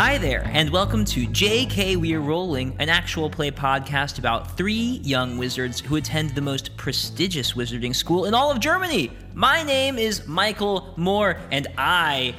[0.00, 5.36] Hi there, and welcome to JK We're Rolling, an actual play podcast about three young
[5.36, 9.12] wizards who attend the most prestigious wizarding school in all of Germany.
[9.34, 12.34] My name is Michael Moore, and I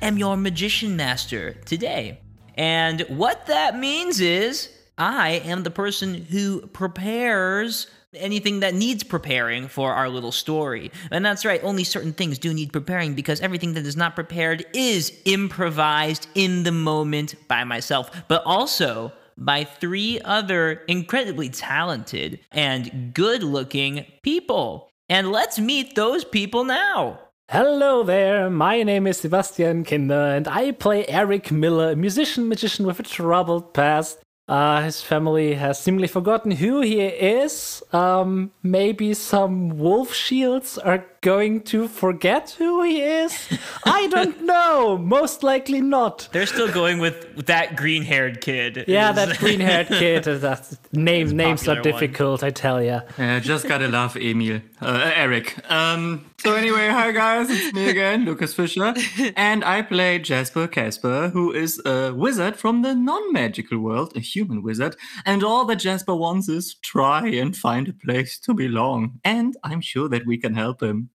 [0.00, 2.18] am your magician master today.
[2.54, 9.68] And what that means is I am the person who prepares anything that needs preparing
[9.68, 10.90] for our little story.
[11.10, 14.66] And that's right, only certain things do need preparing because everything that is not prepared
[14.74, 23.14] is improvised in the moment by myself, but also by three other incredibly talented and
[23.14, 24.90] good looking people.
[25.08, 27.18] And let's meet those people now.
[27.50, 32.86] Hello there, my name is Sebastian Kinder and I play Eric Miller, a musician magician
[32.86, 34.18] with a troubled past.
[34.52, 37.82] Uh, his family has seemingly forgotten who he is.
[37.90, 43.32] Um, maybe some wolf shields are going to forget who he is.
[43.84, 44.98] I don't know.
[44.98, 46.28] Most likely not.
[46.32, 48.84] They're still going with, with that green haired kid.
[48.88, 50.26] Yeah, Is- that green haired kid.
[50.28, 52.00] uh, That name names are popular one.
[52.00, 53.00] difficult, I tell ya.
[53.18, 54.60] Yeah, just gotta love Emil.
[54.80, 55.54] Uh, Eric.
[55.70, 58.92] Um, so anyway, hi guys, it's me again, Lucas Fischer.
[59.36, 64.60] And I play Jasper Casper, who is a wizard from the non-magical world, a human
[64.64, 64.96] wizard.
[65.24, 69.20] And all that Jasper wants is try and find a place to belong.
[69.24, 71.10] And I'm sure that we can help him.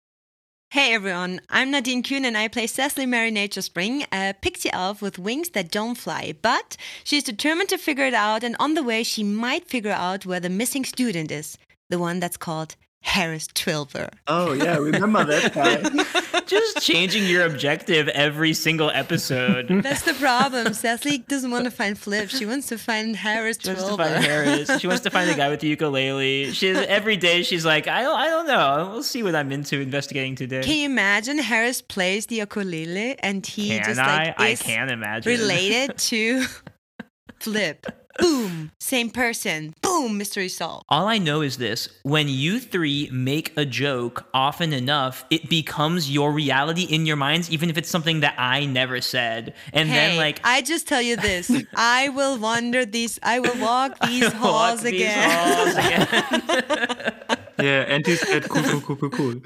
[0.74, 5.04] Hey everyone, I'm Nadine Kuhn and I play Cecily Mary Nature Spring, a pixie elf
[5.04, 6.34] with wings that don't fly.
[6.42, 10.26] But she's determined to figure it out, and on the way, she might figure out
[10.26, 11.60] where the missing student is
[11.92, 14.10] the one that's called Harris Twilver.
[14.28, 16.40] Oh yeah, remember that guy.
[16.48, 19.68] Just changing your objective every single episode.
[19.84, 20.74] That's the problem.
[20.74, 24.24] Cecily doesn't want to find Flip, she wants to find Harris She wants to find
[24.24, 24.80] Harris.
[24.80, 26.52] She wants to find the guy with the ukulele.
[26.54, 27.44] She's every day.
[27.44, 28.90] She's like, I don't, I don't know.
[28.94, 30.62] We'll see what I'm into investigating today.
[30.64, 34.26] Can you imagine Harris plays the ukulele and he Can just I?
[34.28, 35.30] like I is can imagine.
[35.30, 36.46] related to
[37.42, 37.86] Flip?
[38.20, 39.74] Boom, same person.
[39.82, 40.86] Boom, mystery solved.
[40.90, 46.12] All I know is this: when you three make a joke often enough, it becomes
[46.12, 49.54] your reality in your minds, even if it's something that I never said.
[49.74, 53.60] And Hey, then, like, I just tell you this: I will wander these, I will
[53.60, 55.30] walk these walk halls these again.
[55.30, 57.14] halls again.
[57.60, 59.42] yeah, and he said cool, cool, cool, cool, cool.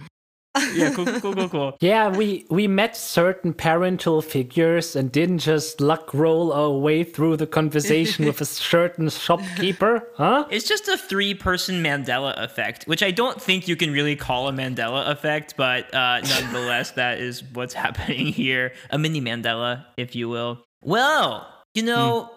[0.73, 1.77] yeah, cool, cool, cool, cool.
[1.79, 7.37] Yeah, we, we met certain parental figures and didn't just luck roll our way through
[7.37, 10.45] the conversation with a certain shopkeeper, huh?
[10.49, 14.51] It's just a three-person Mandela effect, which I don't think you can really call a
[14.51, 18.73] Mandela effect, but uh, nonetheless, that is what's happening here.
[18.89, 20.63] A mini Mandela, if you will.
[20.81, 22.29] Well, you know,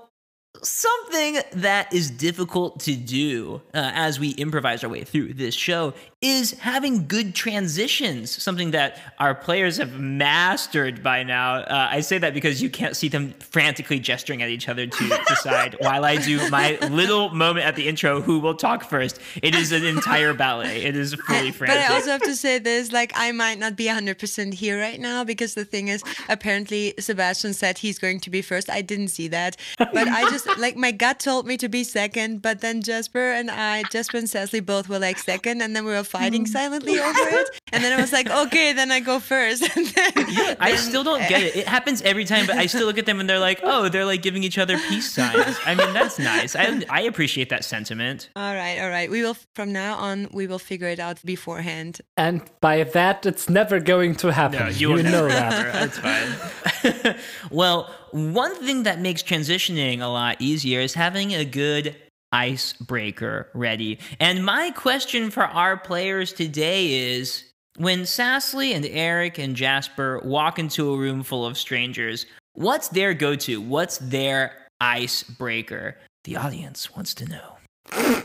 [0.63, 5.95] something that is difficult to do uh, as we improvise our way through this show
[6.21, 11.55] is having good transitions, something that our players have mastered by now.
[11.55, 15.23] Uh, I say that because you can't see them frantically gesturing at each other to
[15.29, 19.19] decide while I do my little moment at the intro who will talk first.
[19.43, 20.83] It is an entire ballet.
[20.83, 21.61] It is fully frantic.
[21.71, 21.91] But.
[21.91, 25.25] I also have to say this: like, I might not be 100% here right now
[25.25, 28.69] because the thing is, apparently, Sebastian said he's going to be first.
[28.69, 32.43] I didn't see that, but I just like my gut told me to be second.
[32.43, 35.93] But then Jasper and I, Jasper and Cecily, both were like second, and then we
[35.93, 36.53] were fighting hmm.
[36.53, 37.61] silently over it.
[37.73, 39.69] And then I was like, okay, then I go first.
[39.81, 41.57] And then, I then- still don't get it.
[41.57, 44.05] It happens every time, but I still look at them and they're like, oh, they're
[44.05, 45.57] like giving each other peace signs.
[45.65, 46.57] I mean, that's nice.
[46.57, 48.31] I, I appreciate that sentiment.
[48.37, 49.11] All right, all right.
[49.11, 50.29] We will from now on.
[50.33, 52.01] We will figure it out beforehand.
[52.17, 54.59] And by that, it's never going to happen.
[54.59, 55.29] No, you, you know never.
[55.29, 55.73] that.
[55.73, 57.17] That's fine.
[57.51, 61.97] well, one thing that makes transitioning a lot easier is having a good
[62.33, 63.99] icebreaker ready.
[64.19, 67.45] And my question for our players today is
[67.77, 73.15] when Sassly and Eric and Jasper walk into a room full of strangers, what's their
[73.15, 73.61] go to?
[73.61, 75.97] What's their icebreaker?
[76.25, 78.23] The audience wants to know.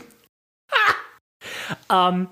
[1.90, 2.28] Um,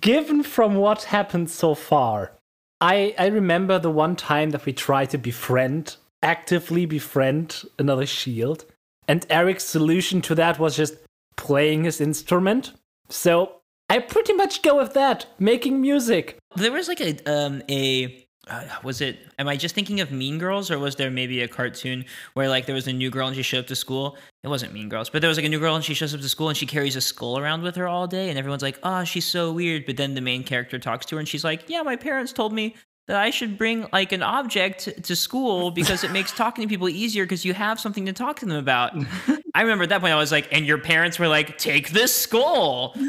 [0.00, 2.32] given from what happened so far,
[2.80, 8.64] I I remember the one time that we tried to befriend, actively befriend another shield,
[9.08, 10.94] and Eric's solution to that was just
[11.36, 12.72] playing his instrument.
[13.08, 16.38] So I pretty much go with that, making music.
[16.56, 20.38] There was like a um a uh, was it am I just thinking of Mean
[20.38, 23.36] Girls or was there maybe a cartoon where like there was a new girl and
[23.36, 24.16] she showed up to school?
[24.42, 26.20] It wasn't Mean Girls, but there was like a new girl and she shows up
[26.20, 28.78] to school and she carries a skull around with her all day and everyone's like,
[28.82, 31.68] "Oh, she's so weird." But then the main character talks to her and she's like,
[31.68, 32.74] "Yeah, my parents told me
[33.08, 36.88] that I should bring like an object to school because it makes talking to people
[36.88, 38.92] easier because you have something to talk to them about.
[39.54, 42.14] I remember at that point I was like, and your parents were like, take this
[42.14, 42.92] skull.
[42.96, 43.00] Uh,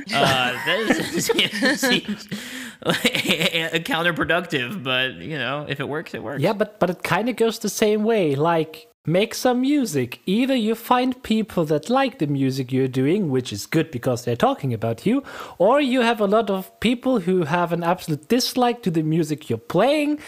[0.66, 1.26] that is,
[1.80, 2.28] seems
[3.86, 6.42] counterproductive, but you know, if it works, it works.
[6.42, 8.36] Yeah, but but it kind of goes the same way.
[8.36, 10.20] Like make some music.
[10.26, 14.36] Either you find people that like the music you're doing, which is good because they're
[14.36, 15.24] talking about you,
[15.58, 19.50] or you have a lot of people who have an absolute dislike to the music
[19.50, 20.20] you're playing,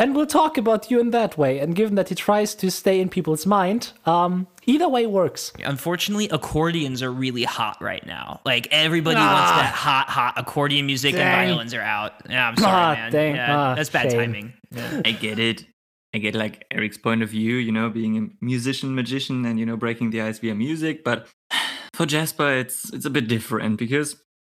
[0.00, 1.58] and we'll talk about you in that way.
[1.58, 5.52] And given that he tries to stay in people's mind, um, either way works.
[5.62, 8.40] Unfortunately, accordions are really hot right now.
[8.46, 9.56] Like everybody wants Ah.
[9.62, 11.22] that hot, hot accordion music, Dang.
[11.26, 12.14] and violins are out.
[12.30, 13.12] Yeah, I'm sorry, Ah, man.
[13.12, 13.34] dang.
[13.36, 14.20] Yeah, Ah, that's bad shame.
[14.20, 14.52] timing.
[14.70, 15.02] Yeah.
[15.04, 15.66] I get it.
[16.14, 19.64] I get like Eric's point of view, you know, being a musician, magician, and you
[19.66, 21.04] know, breaking the ice via music.
[21.04, 21.26] But
[21.94, 24.16] for Jasper, it's it's a bit different because,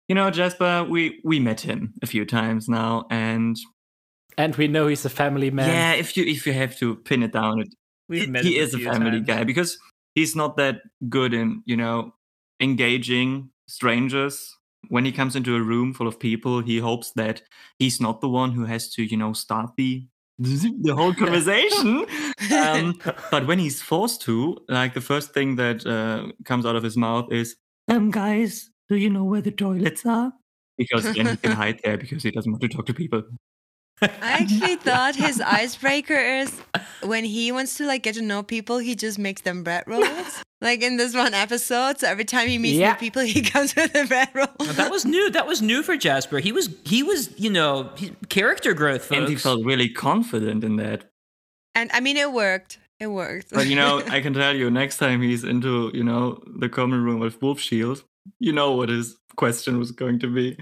[0.08, 3.56] you know, Jasper, we we met him a few times now, and
[4.38, 5.70] And we know he's a family man.
[5.70, 7.68] yeah, if you if you have to pin it down, it,
[8.10, 9.28] We've he- met he is a family times.
[9.28, 9.78] guy because
[10.16, 12.14] he's not that good in you know
[12.60, 14.58] engaging strangers
[14.90, 17.42] when he comes into a room full of people he hopes that
[17.80, 20.08] he's not the one who has to you know start the
[20.40, 22.06] the whole conversation.
[22.52, 23.00] Um,
[23.32, 26.98] but when he's forced to like the first thing that uh, comes out of his
[26.98, 27.56] mouth is
[27.88, 30.34] um guys do you know where the toilets are?
[30.78, 33.24] Because then he can hide there because he doesn't want to talk to people
[34.01, 34.10] I
[34.42, 36.51] actually thought his icebreaker is
[37.04, 40.44] when he wants to like get to know people, he just makes them bread rolls.
[40.62, 42.92] like in this one episode, so every time he meets Yeah.
[42.94, 44.48] new people, he comes with a bread roll.
[44.74, 45.30] That was new.
[45.30, 46.40] That was new for Jasper.
[46.40, 49.18] He was he was you know he, character growth, folks.
[49.19, 51.06] and he felt really confident in that
[51.75, 52.80] And I mean, it worked.
[53.00, 53.51] It worked.
[53.54, 57.04] But you know, I can tell you, next time he's into, you know, the common
[57.04, 58.04] room with Wolf Shield,
[58.39, 60.57] you know what his question was going to be.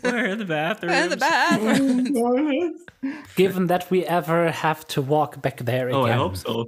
[0.00, 0.92] Where are the bathrooms?
[0.92, 2.80] Where are the bathrooms?
[3.36, 6.00] Given that we ever have to walk back there again.
[6.00, 6.66] oh, I hope so.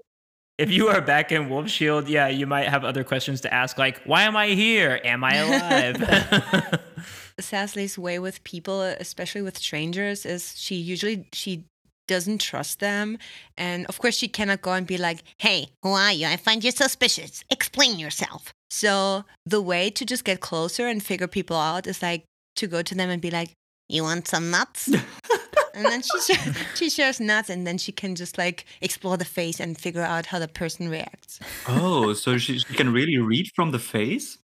[0.56, 3.76] If you are back in Wolf Shield, yeah, you might have other questions to ask,
[3.76, 5.00] like, "Why am I here?
[5.04, 6.80] Am I alive?"
[7.40, 11.64] Sasley's way with people, especially with strangers, is she usually she
[12.06, 13.18] doesn't trust them,
[13.56, 16.26] and of course she cannot go and be like, Hey, who are you?
[16.26, 17.42] I find you suspicious.
[17.50, 18.52] Explain yourself.
[18.70, 22.24] So the way to just get closer and figure people out is like
[22.56, 23.54] to go to them and be like,
[23.88, 24.88] You want some nuts?
[25.74, 29.24] and then she shares, she shares nuts, and then she can just like explore the
[29.24, 31.40] face and figure out how the person reacts.
[31.68, 34.38] Oh, so she, she can really read from the face?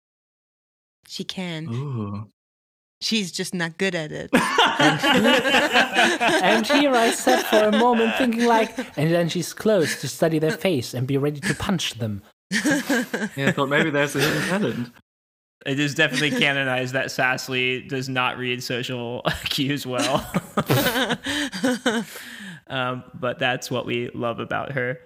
[1.06, 1.68] She can.
[1.70, 2.26] Oh.
[3.02, 4.28] She's just not good at it.
[4.34, 4.42] and
[6.66, 10.52] here I sat for a moment thinking like, and then she's close to study their
[10.52, 12.22] face and be ready to punch them.
[12.52, 14.92] Yeah, I thought maybe there's a hidden talent.
[15.66, 20.26] It is definitely canonized that Sassly does not read social cues well.
[22.66, 24.98] um, but that's what we love about her.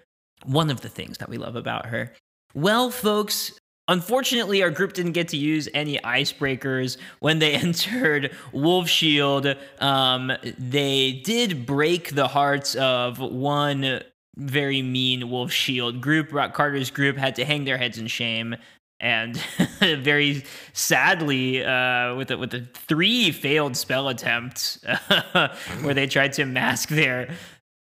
[0.45, 2.13] One of the things that we love about her.
[2.55, 3.59] Well, folks,
[3.89, 9.57] unfortunately, our group didn't get to use any icebreakers when they entered Wolf Shield.
[9.81, 14.03] Um, they did break the hearts of one
[14.37, 16.31] very mean Wolf Shield group.
[16.31, 18.57] Brock Carter's group had to hang their heads in shame.
[19.01, 19.37] And
[19.81, 24.79] very sadly, uh, with the, with the three failed spell attempts
[25.83, 27.35] where they tried to mask their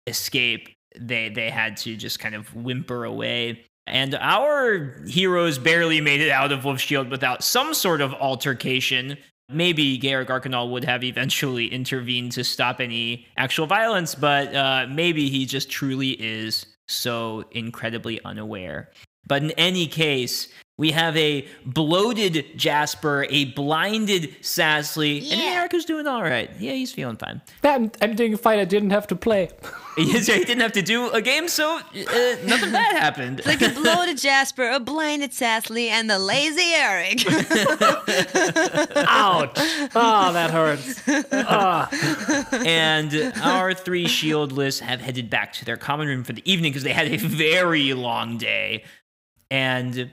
[0.07, 3.65] escape, they they had to just kind of whimper away.
[3.87, 9.17] And our heroes barely made it out of Wolf Shield without some sort of altercation.
[9.51, 15.29] Maybe Garrick Arcanal would have eventually intervened to stop any actual violence, but uh, maybe
[15.29, 18.91] he just truly is so incredibly unaware.
[19.29, 25.55] But in any case, we have a bloated Jasper, a blinded Sasley, and Yeah.
[25.57, 26.49] Eric is doing all right.
[26.57, 27.41] Yeah, he's feeling fine.
[27.65, 28.59] I'm, I'm doing fine.
[28.59, 29.49] I didn't have to play.
[29.97, 31.81] he didn't have to do a game, so uh,
[32.45, 33.41] nothing bad happened.
[33.45, 37.25] like a bloated Jasper, a blinded Sasley, and the lazy Eric.
[38.95, 39.51] Ouch!
[39.95, 41.01] Oh, that hurts.
[41.33, 41.89] Ah.
[42.65, 46.83] and our three shieldless have headed back to their common room for the evening because
[46.83, 48.85] they had a very long day.
[49.51, 50.11] And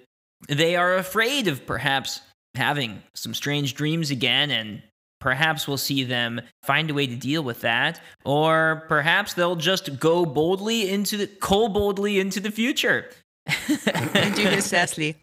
[0.49, 2.21] they are afraid of perhaps
[2.55, 4.83] having some strange dreams again, and
[5.21, 9.99] perhaps we'll see them find a way to deal with that, or perhaps they'll just
[9.99, 13.11] go boldly into the cold boldly into the future.
[13.47, 13.57] and
[14.35, 15.17] do his Sasley.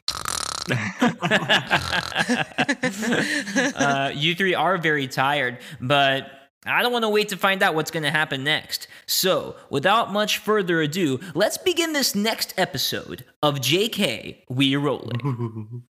[3.75, 6.31] uh, you three are very tired, but
[6.65, 8.87] I don't want to wait to find out what's going to happen next.
[9.05, 15.83] So, without much further ado, let's begin this next episode of JK We Rolling.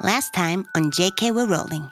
[0.00, 1.90] Last time on JK We're Rolling,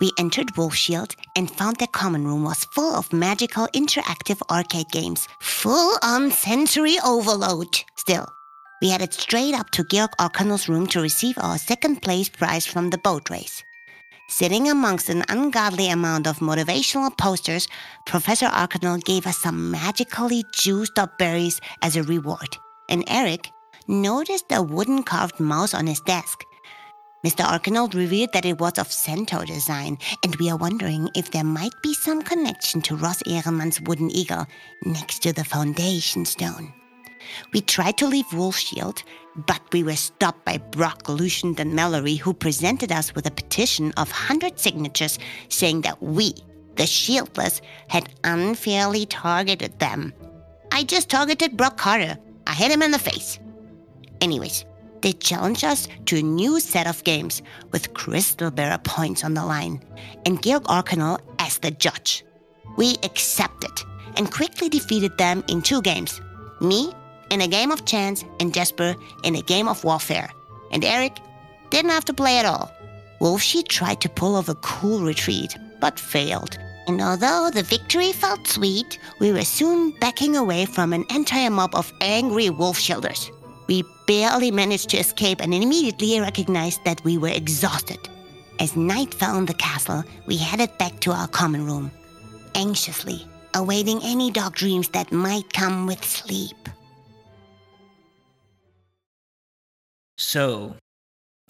[0.00, 4.88] we entered Wolf Shield and found their common room was full of magical interactive arcade
[4.92, 7.66] games, full on sensory overload.
[7.96, 8.28] Still,
[8.80, 12.90] we headed straight up to Georg Arcanel's room to receive our second place prize from
[12.90, 13.64] the boat race.
[14.30, 17.66] Sitting amongst an ungodly amount of motivational posters,
[18.04, 22.58] Professor Arcanel gave us some magically juiced up berries as a reward.
[22.90, 23.50] And Eric
[23.88, 26.44] noticed a wooden carved mouse on his desk.
[27.24, 27.42] Mr.
[27.42, 31.74] Arcanel revealed that it was of centaur design, and we are wondering if there might
[31.82, 34.46] be some connection to Ross Ehrenmann's wooden eagle
[34.84, 36.77] next to the foundation stone.
[37.52, 39.02] We tried to leave Wolfshield,
[39.46, 43.92] but we were stopped by Brock, Lucian, and Mallory, who presented us with a petition
[43.96, 46.34] of 100 signatures saying that we,
[46.76, 50.12] the Shieldless, had unfairly targeted them.
[50.72, 52.18] I just targeted Brock Carter.
[52.46, 53.38] I hit him in the face.
[54.20, 54.64] Anyways,
[55.02, 59.44] they challenged us to a new set of games with Crystal Bearer points on the
[59.44, 59.82] line
[60.26, 62.24] and Georg Arcanel as the judge.
[62.76, 63.70] We accepted
[64.16, 66.20] and quickly defeated them in two games.
[66.60, 66.92] Me
[67.30, 70.30] in a game of chance and Jasper in a game of warfare.
[70.70, 71.18] And Eric
[71.70, 72.72] didn't have to play at all.
[73.20, 76.58] Wolfshield tried to pull off a cool retreat, but failed.
[76.86, 81.74] And although the victory felt sweet, we were soon backing away from an entire mob
[81.74, 83.30] of angry wolf shielders.
[83.66, 88.08] We barely managed to escape and immediately recognized that we were exhausted.
[88.58, 91.90] As night fell on the castle, we headed back to our common room,
[92.54, 96.56] anxiously awaiting any dark dreams that might come with sleep.
[100.18, 100.74] So,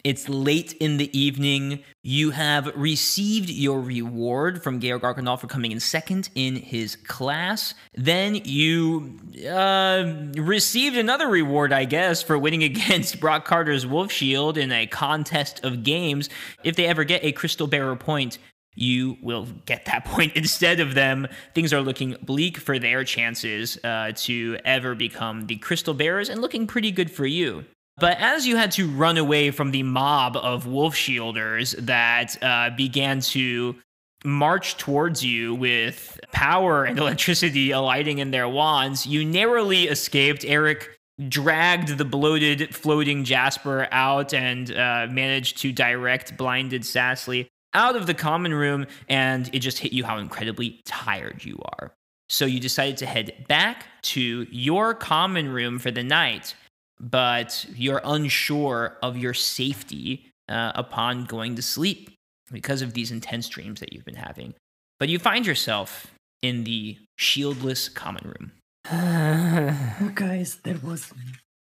[0.05, 1.83] it's late in the evening.
[2.05, 7.75] You have received your reward from Georg Arcanal for coming in second in his class.
[7.95, 9.19] Then you
[9.51, 10.05] uh,
[10.37, 15.65] received another reward, I guess, for winning against Brock Carter's Wolf Shield in a contest
[15.65, 16.29] of games.
[16.63, 18.39] If they ever get a Crystal Bearer point,
[18.77, 21.27] you will get that point instead of them.
[21.55, 26.41] Things are looking bleak for their chances uh, to ever become the Crystal Bearers and
[26.41, 27.65] looking pretty good for you.
[28.01, 32.71] But as you had to run away from the mob of wolf shielders that uh,
[32.77, 33.77] began to
[34.25, 40.45] march towards you with power and electricity alighting in their wands, you narrowly escaped.
[40.45, 40.91] Eric
[41.29, 48.07] dragged the bloated, floating Jasper out and uh, managed to direct blinded Sassly out of
[48.07, 51.93] the common room, and it just hit you how incredibly tired you are.
[52.29, 56.55] So you decided to head back to your common room for the night
[57.01, 62.11] but you're unsure of your safety uh, upon going to sleep
[62.51, 64.55] because of these intense dreams that you've been having.
[64.99, 66.13] But you find yourself
[66.43, 68.53] in the shieldless common room.
[70.01, 71.13] Oh, guys, there was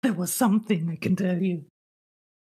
[0.03, 1.65] there was something I can tell you.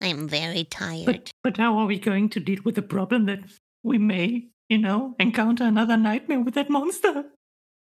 [0.00, 1.04] I'm very tired.
[1.04, 3.40] But but how are we going to deal with the problem that
[3.82, 7.24] we may, you know, encounter another nightmare with that monster?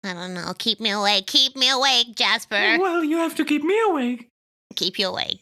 [0.04, 0.54] I don't know.
[0.58, 1.28] Keep me awake.
[1.28, 2.78] Keep me awake, Jasper.
[2.80, 4.31] Well, you have to keep me awake.
[4.75, 5.40] Keep you awake.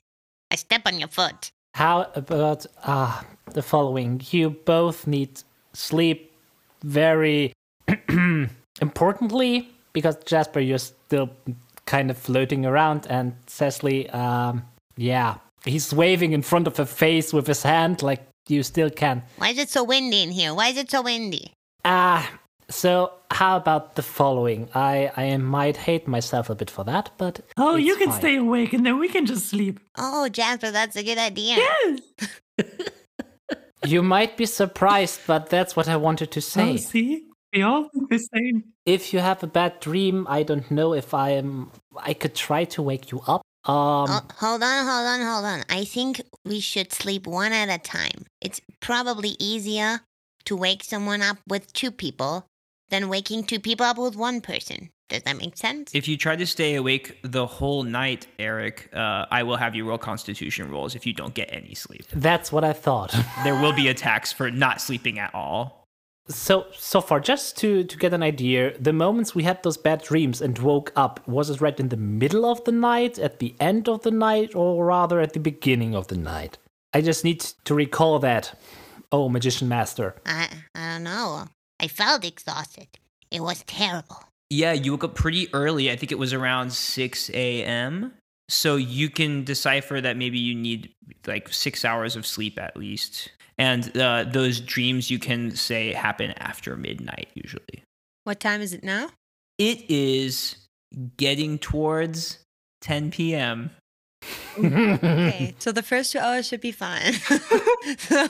[0.51, 1.51] I step on your foot.
[1.75, 4.21] How about ah the following?
[4.31, 5.41] You both need
[5.73, 6.33] sleep
[6.83, 7.53] very
[8.81, 11.29] importantly because Jasper, you're still
[11.85, 14.63] kind of floating around, and Cecily, um,
[14.95, 19.23] yeah, he's waving in front of her face with his hand like you still can.
[19.37, 20.53] Why is it so windy in here?
[20.53, 21.53] Why is it so windy?
[21.85, 22.29] Ah,
[22.69, 24.69] so how about the following?
[24.75, 28.19] I I might hate myself a bit for that, but Oh, you can fine.
[28.19, 29.79] stay awake and then we can just sleep.
[29.97, 31.55] Oh, Jasper, that's a good idea.
[31.57, 31.99] Yes.
[33.85, 36.73] You might be surprised, but that's what I wanted to say.
[36.73, 37.23] Oh, see,
[37.53, 38.63] we all think the same.
[38.85, 41.71] if you have a bad dream, I don't know if I am.
[41.97, 43.41] I could try to wake you up.
[43.63, 45.63] Um, Oh, hold on, hold on, hold on.
[45.69, 48.25] I think we should sleep one at a time.
[48.41, 50.01] It's probably easier
[50.45, 52.45] to wake someone up with two people
[52.89, 54.89] than waking two people up with one person.
[55.09, 55.91] Does that make sense?
[55.95, 59.87] If you try to stay awake the whole night, Eric, uh, I will have you
[59.87, 62.05] roll Constitution rolls if you don't get any sleep.
[62.13, 63.15] that's what I thought.
[63.43, 65.87] There will be attacks for not sleeping at all.
[66.27, 70.03] so so far, just to to get an idea, the moments we had those bad
[70.03, 73.55] dreams and woke up, was it right in the middle of the night, at the
[73.59, 76.59] end of the night, or rather at the beginning of the night?
[76.93, 78.53] I just need to recall that.
[79.11, 80.13] Oh, magician master.
[80.25, 81.45] I, I don't know.
[81.79, 82.87] I felt exhausted.
[83.31, 84.23] It was terrible.
[84.49, 85.91] Yeah, you woke up pretty early.
[85.91, 88.13] I think it was around 6 a.m.
[88.49, 90.91] So you can decipher that maybe you need
[91.27, 93.31] like six hours of sleep at least.
[93.59, 97.83] And uh, those dreams you can say happen after midnight usually.
[98.23, 99.09] What time is it now?
[99.59, 100.55] It is
[101.17, 102.39] getting towards
[102.81, 103.69] 10 p.m.
[104.57, 107.13] Okay, so the first two hours should be fine.
[107.97, 108.27] so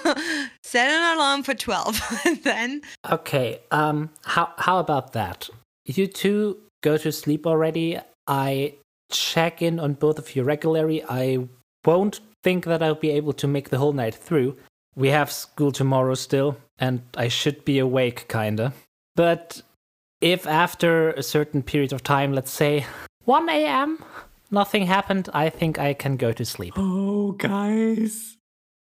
[0.63, 2.21] set an alarm for 12.
[2.25, 5.49] and then, Okay, um, how how about that?
[5.85, 7.99] You two go to sleep already.
[8.27, 8.75] I
[9.11, 11.03] check in on both of you regularly.
[11.09, 11.47] I
[11.85, 14.55] won't think that I'll be able to make the whole night through.
[14.95, 18.73] we have school tomorrow still, and I should be awake, kinda.
[19.15, 19.61] But
[20.21, 22.85] if after a certain period of time, let's say
[23.25, 24.03] 1 a.m.,
[24.51, 26.73] nothing happened, I think I can go to sleep.
[26.77, 28.37] Oh, guys.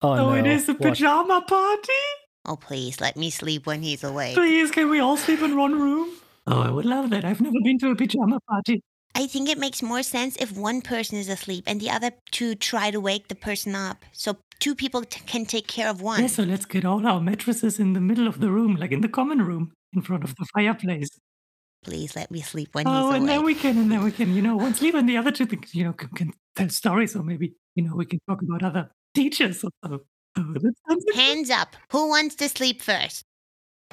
[0.02, 0.32] Oh, Oh, no.
[0.34, 0.82] it is a What?
[0.82, 2.02] pajama party.
[2.44, 4.34] Oh, please let me sleep when he's awake.
[4.34, 6.08] Please, can we all sleep in one room?
[6.46, 7.24] Oh, I would love that.
[7.24, 8.80] I've never been to a pajama party.
[9.14, 12.54] I think it makes more sense if one person is asleep and the other two
[12.54, 14.04] try to wake the person up.
[14.12, 16.20] So two people t- can take care of one.
[16.20, 19.00] Yeah, so let's get all our mattresses in the middle of the room, like in
[19.00, 21.08] the common room, in front of the fireplace.
[21.86, 24.34] Please let me sleep when Oh, he's and then we can, and then we can,
[24.34, 27.14] you know, one sleep, and the other two, things, you know, can, can tell stories,
[27.14, 29.62] or maybe, you know, we can talk about other teachers.
[29.62, 30.00] Or, oh,
[30.36, 31.76] oh, that sounds Hands up.
[31.92, 33.24] Who wants to sleep first?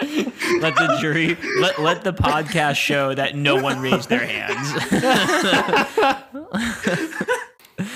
[0.00, 4.72] let the jury let let the podcast show that no one raised their hands.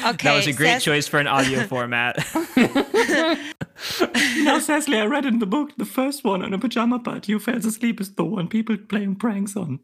[0.04, 2.16] Okay, that was a great Cec- choice for an audio format.
[4.38, 7.38] Now, Cecily, I read in the book the first one on a pajama party who
[7.38, 9.80] falls asleep is the one people playing pranks on.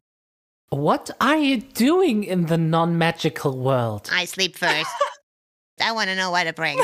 [0.68, 4.08] What are you doing in the non magical world?
[4.12, 4.90] I sleep first.
[5.82, 6.80] I want to know what a prank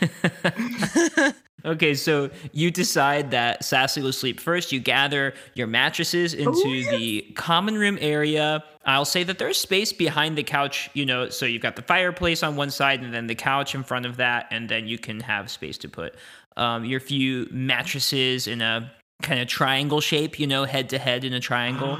[0.00, 1.34] is.
[1.64, 4.70] Okay, so you decide that Sassy will sleep first.
[4.70, 8.62] You gather your mattresses into the common room area.
[8.84, 12.44] I'll say that there's space behind the couch, you know, so you've got the fireplace
[12.44, 15.18] on one side and then the couch in front of that, and then you can
[15.20, 16.14] have space to put
[16.56, 21.24] um, your few mattresses in a kind of triangle shape, you know, head to head
[21.24, 21.98] in a triangle.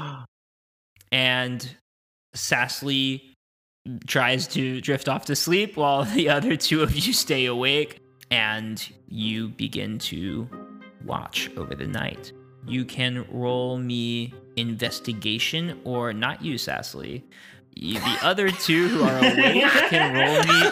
[1.11, 1.75] and
[2.33, 3.33] Sassy
[4.07, 7.99] tries to drift off to sleep while the other two of you stay awake
[8.31, 10.47] and you begin to
[11.05, 12.31] watch over the night.
[12.67, 17.23] You can roll me investigation or not you, Sassly.
[17.75, 20.69] You- The other two who are awake can roll me.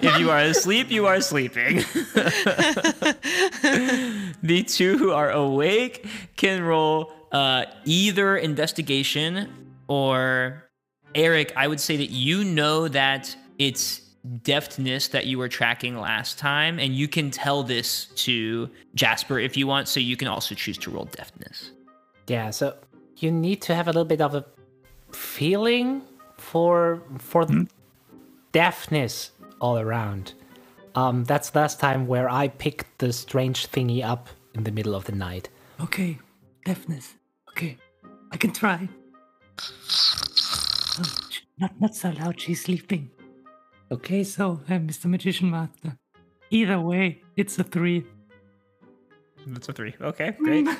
[0.08, 1.76] if you are asleep, you are sleeping.
[4.42, 9.48] the two who are awake can roll uh, either investigation
[9.88, 10.64] or
[11.14, 11.52] Eric.
[11.56, 14.00] I would say that you know that it's
[14.42, 19.56] deftness that you were tracking last time, and you can tell this to Jasper if
[19.56, 19.88] you want.
[19.88, 21.72] So you can also choose to roll deftness.
[22.26, 22.74] Yeah, so
[23.18, 24.44] you need to have a little bit of a
[25.12, 26.02] feeling
[26.38, 27.46] for for
[28.52, 30.34] deftness all around.
[30.94, 35.04] Um, that's last time where I picked the strange thingy up in the middle of
[35.04, 35.48] the night.
[35.80, 36.18] Okay,
[36.64, 37.14] deftness.
[37.50, 37.76] Okay,
[38.30, 38.88] I can try.
[40.96, 41.04] Oh,
[41.58, 43.10] not, not so loud, she's sleeping.
[43.90, 45.06] Okay, so, uh, Mr.
[45.06, 45.96] Magician Master.
[46.50, 48.04] Either way, it's a three.
[49.46, 49.94] That's a three.
[50.00, 50.66] Okay, great.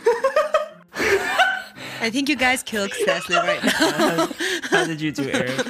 [2.00, 4.28] I think you guys killed Cecily right now.
[4.70, 5.66] How did you do, Eric?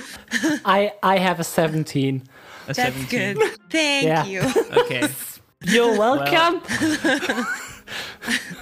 [0.65, 2.23] I I have a 17.
[2.23, 3.35] A That's 17.
[3.37, 3.59] good.
[3.71, 4.25] Thank Yeah.
[4.25, 4.41] you.
[4.77, 5.09] Okay.
[5.67, 6.61] You're welcome.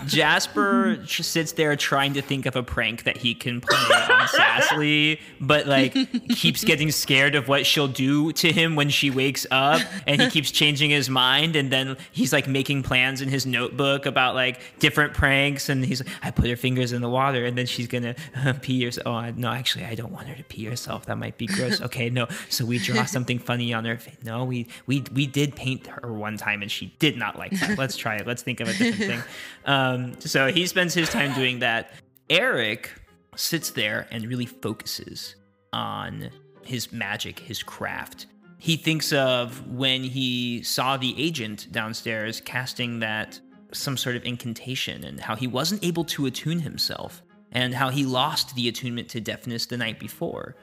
[0.07, 5.21] Jasper sits there trying to think of a prank that he can play on Sassly,
[5.41, 5.95] but like
[6.31, 10.31] keeps getting scared of what she'll do to him when she wakes up, and he
[10.31, 11.57] keeps changing his mind.
[11.57, 16.05] And then he's like making plans in his notebook about like different pranks, and he's
[16.05, 19.07] like, "I put her fingers in the water, and then she's gonna uh, pee herself."
[19.07, 21.07] Oh no, actually, I don't want her to pee herself.
[21.07, 21.81] That might be gross.
[21.81, 22.27] Okay, no.
[22.49, 23.99] So we draw something funny on her.
[24.25, 27.79] No, we we we did paint her one time, and she did not like that.
[27.79, 28.27] Let's try it.
[28.27, 29.23] Let's think of a different thing.
[29.65, 31.93] Um, Um, so he spends his time doing that.
[32.31, 32.91] Eric
[33.37, 35.37] sits there and really focuses
[35.73, 36.31] on
[36.65, 38.27] his magic, his craft.
[38.59, 43.41] He thinks of when he saw the agent downstairs casting that
[43.73, 48.05] some sort of incantation and how he wasn't able to attune himself and how he
[48.05, 50.55] lost the attunement to deftness the night before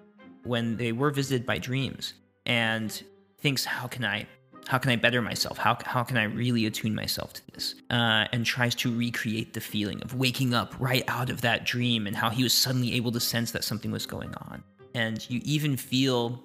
[0.43, 2.13] when they were visited by dreams
[2.45, 3.03] and
[3.39, 4.27] thinks how can I
[4.69, 5.57] how can I better myself?
[5.57, 7.73] How, how can I really attune myself to this?
[7.89, 12.05] Uh, and tries to recreate the feeling of waking up right out of that dream
[12.05, 14.63] and how he was suddenly able to sense that something was going on.
[14.93, 16.43] And you even feel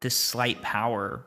[0.00, 1.26] this slight power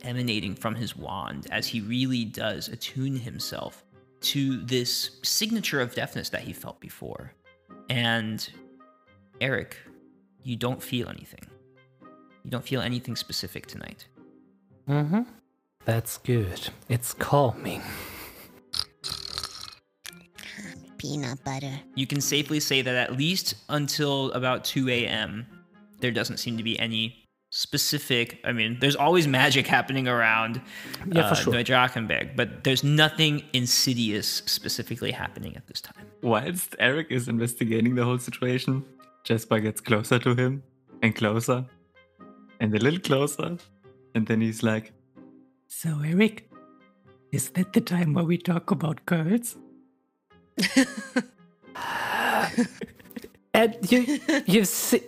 [0.00, 3.84] emanating from his wand as he really does attune himself
[4.22, 7.34] to this signature of deftness that he felt before.
[7.90, 8.50] And
[9.42, 9.76] Eric,
[10.42, 11.46] you don't feel anything.
[12.42, 14.06] You don't feel anything specific tonight.
[14.88, 15.24] Mm-hmm.
[15.90, 16.68] That's good.
[16.88, 17.82] It's calming.
[20.98, 21.80] Peanut butter.
[21.96, 25.44] You can safely say that at least until about 2 a.m.,
[25.98, 28.38] there doesn't seem to be any specific.
[28.44, 30.62] I mean, there's always magic happening around
[31.08, 31.54] Yeah, for uh, sure.
[31.54, 36.06] Neudrachenberg, but there's nothing insidious specifically happening at this time.
[36.22, 38.84] Whilst Eric is investigating the whole situation,
[39.24, 40.62] Jasper gets closer to him
[41.02, 41.64] and closer
[42.60, 43.58] and a little closer.
[44.14, 44.92] And then he's like,
[45.72, 46.50] So, Eric,
[47.30, 49.56] is that the time where we talk about girls?
[53.54, 55.04] And you, you si-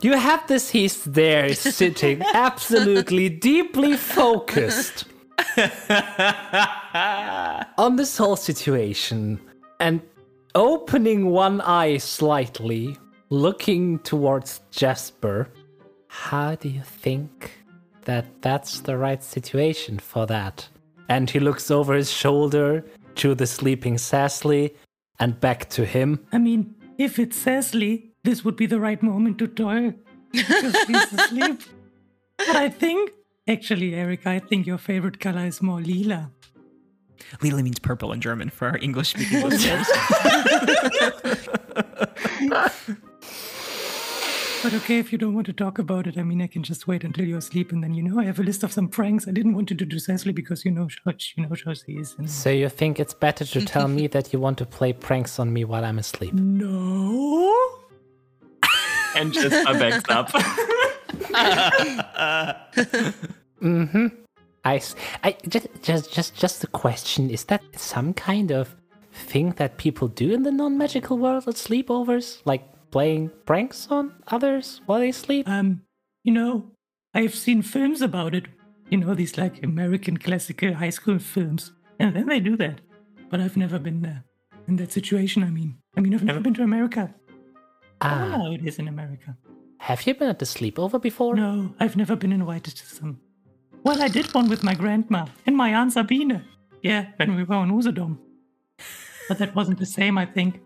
[0.00, 0.70] you have this.
[0.70, 5.04] He's there, sitting, absolutely deeply focused
[7.78, 9.38] on this whole situation,
[9.80, 10.00] and
[10.54, 12.96] opening one eye slightly,
[13.28, 15.50] looking towards Jasper.
[16.08, 17.65] How do you think
[18.06, 20.68] that that's the right situation for that?
[21.08, 22.84] And he looks over his shoulder
[23.16, 24.74] to the sleeping Sasley
[25.20, 26.26] and back to him.
[26.32, 29.94] I mean, if it's Cecily, this would be the right moment to toy
[30.32, 31.60] because he's asleep.
[32.38, 33.12] But I think,
[33.48, 36.30] actually, Eric, I think your favorite color is more lila.
[37.40, 39.88] Lila means purple in German for our English speaking listeners.
[44.66, 46.88] But okay, if you don't want to talk about it, I mean, I can just
[46.88, 49.28] wait until you're asleep, and then you know I have a list of some pranks
[49.28, 51.92] I didn't want you to do Cecily because you know how you know how she
[51.92, 52.16] is.
[52.18, 55.38] And So you think it's better to tell me that you want to play pranks
[55.38, 56.34] on me while I'm asleep?
[56.34, 57.54] no,
[59.14, 60.30] And just a backs up.
[63.62, 64.06] mm-hmm.
[64.64, 64.82] I,
[65.22, 67.30] I just, just, just, just a question.
[67.30, 68.74] Is that some kind of
[69.12, 72.64] thing that people do in the non-magical world at sleepovers, like
[72.96, 74.04] playing pranks on
[74.36, 75.46] others while they sleep?
[75.48, 75.82] um,
[76.24, 76.52] you know,
[77.14, 78.46] I've seen films about it.
[78.90, 82.80] You know, these like American classical high school films, and then they do that.
[83.30, 84.20] But I've never been there
[84.68, 85.42] in that situation.
[85.42, 87.02] I mean, I mean, I've never been to America.
[88.00, 89.36] I don't know Ah, how it is in America.
[89.90, 91.34] have you been at the sleepover before?
[91.36, 93.12] No, I've never been invited to some.
[93.84, 96.36] Well, I did one with my grandma and my aunt Sabine.
[96.82, 98.12] Yeah, when we were on Usedom.
[99.28, 100.60] But that wasn't the same, I think.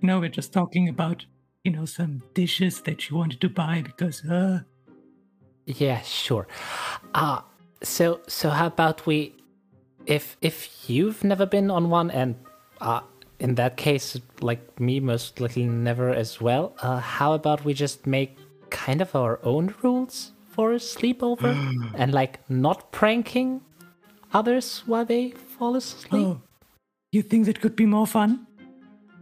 [0.00, 1.24] You know, we're just talking about,
[1.64, 4.60] you know, some dishes that you wanted to buy because, uh,
[5.66, 6.46] Yeah, sure.
[7.14, 7.40] Uh
[7.82, 9.34] so so how about we
[10.06, 12.34] if if you've never been on one and
[12.80, 13.00] uh
[13.38, 18.06] in that case like me most likely never as well, uh how about we just
[18.06, 18.36] make
[18.70, 21.54] kind of our own rules for a sleepover
[21.94, 23.60] and like not pranking
[24.32, 26.26] others while they fall asleep?
[26.26, 26.40] oh,
[27.12, 28.47] you think that could be more fun?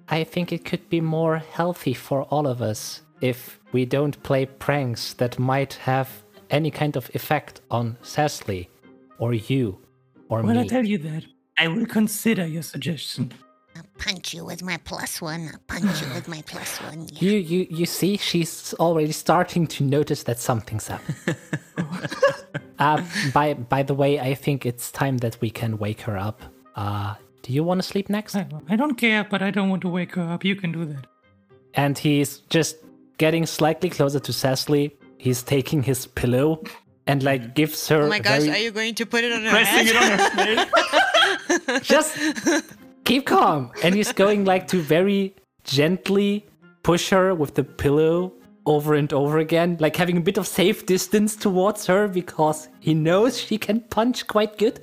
[0.08, 4.46] I think it could be more healthy for all of us if we don't play
[4.46, 6.08] pranks that might have
[6.50, 8.68] any kind of effect on Cecily
[9.18, 9.78] or you
[10.28, 10.48] or me.
[10.48, 11.24] Well, I tell you that.
[11.58, 13.32] I will consider your suggestion.
[13.74, 15.50] I'll punch you with my plus one.
[15.52, 17.08] I'll punch you with my plus one.
[17.12, 17.18] Yeah.
[17.20, 21.02] You, you, you see, she's already starting to notice that something's up.
[22.78, 23.02] uh,
[23.34, 26.42] by, by the way, I think it's time that we can wake her up.
[26.74, 27.14] Uh,
[27.46, 28.34] do you want to sleep next?
[28.34, 30.44] I, I don't care, but I don't want to wake her up.
[30.44, 31.06] You can do that.
[31.74, 32.76] And he's just
[33.18, 34.96] getting slightly closer to Cecily.
[35.18, 36.64] He's taking his pillow
[37.06, 37.52] and like mm-hmm.
[37.52, 39.86] gives her Oh my gosh, very- are you going to put it on her Pressing
[39.86, 39.88] head?
[39.88, 41.88] it on her face.
[41.88, 42.18] just
[43.04, 43.70] keep calm.
[43.84, 46.44] And he's going like to very gently
[46.82, 48.32] push her with the pillow
[48.66, 52.92] over and over again, like having a bit of safe distance towards her because he
[52.92, 54.80] knows she can punch quite good.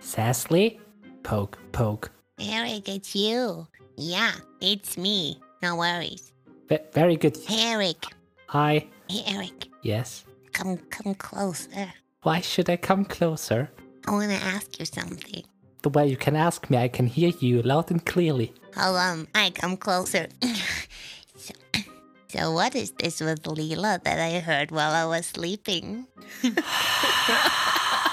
[0.00, 0.81] Sassly,
[1.22, 2.10] poke, poke.
[2.40, 3.66] Eric, it's you.
[3.96, 5.38] Yeah, it's me.
[5.62, 6.32] No worries.
[6.68, 7.38] V- very good.
[7.50, 8.04] Eric.
[8.48, 8.86] Hi.
[9.08, 9.68] Hey, Eric.
[9.82, 10.24] Yes.
[10.52, 11.92] Come, come closer.
[12.22, 13.70] Why should I come closer?
[14.06, 15.44] I want to ask you something.
[15.82, 18.52] The way you can ask me, I can hear you loud and clearly.
[18.76, 20.28] Hold on, I come closer.
[21.36, 21.54] so,
[22.28, 26.06] so, what is this with Lila that I heard while I was sleeping?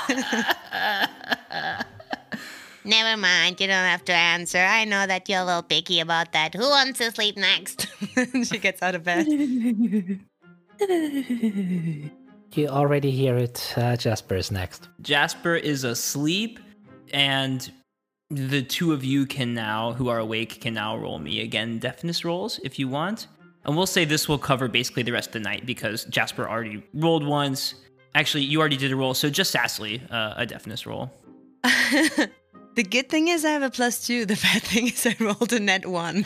[2.89, 4.58] Never mind, you don't have to answer.
[4.58, 6.56] I know that you're a little picky about that.
[6.56, 7.88] Who wants to sleep next?
[8.45, 9.28] she gets out of bed.
[12.56, 13.75] You already hear it.
[13.78, 14.89] Uh, Jasper is next.
[15.02, 16.60] Jasper is asleep,
[17.13, 17.71] and
[18.32, 22.25] the two of you can now, who are awake, can now roll me again deftness
[22.25, 23.28] rolls if you want.
[23.65, 26.84] And we'll say this will cover basically the rest of the night because Jasper already
[26.95, 27.75] rolled once.
[28.15, 31.12] Actually, you already did a roll, so just Sassly, uh, a deftness roll.
[32.79, 34.25] The good thing is I have a plus two.
[34.25, 36.23] The bad thing is I rolled a net one.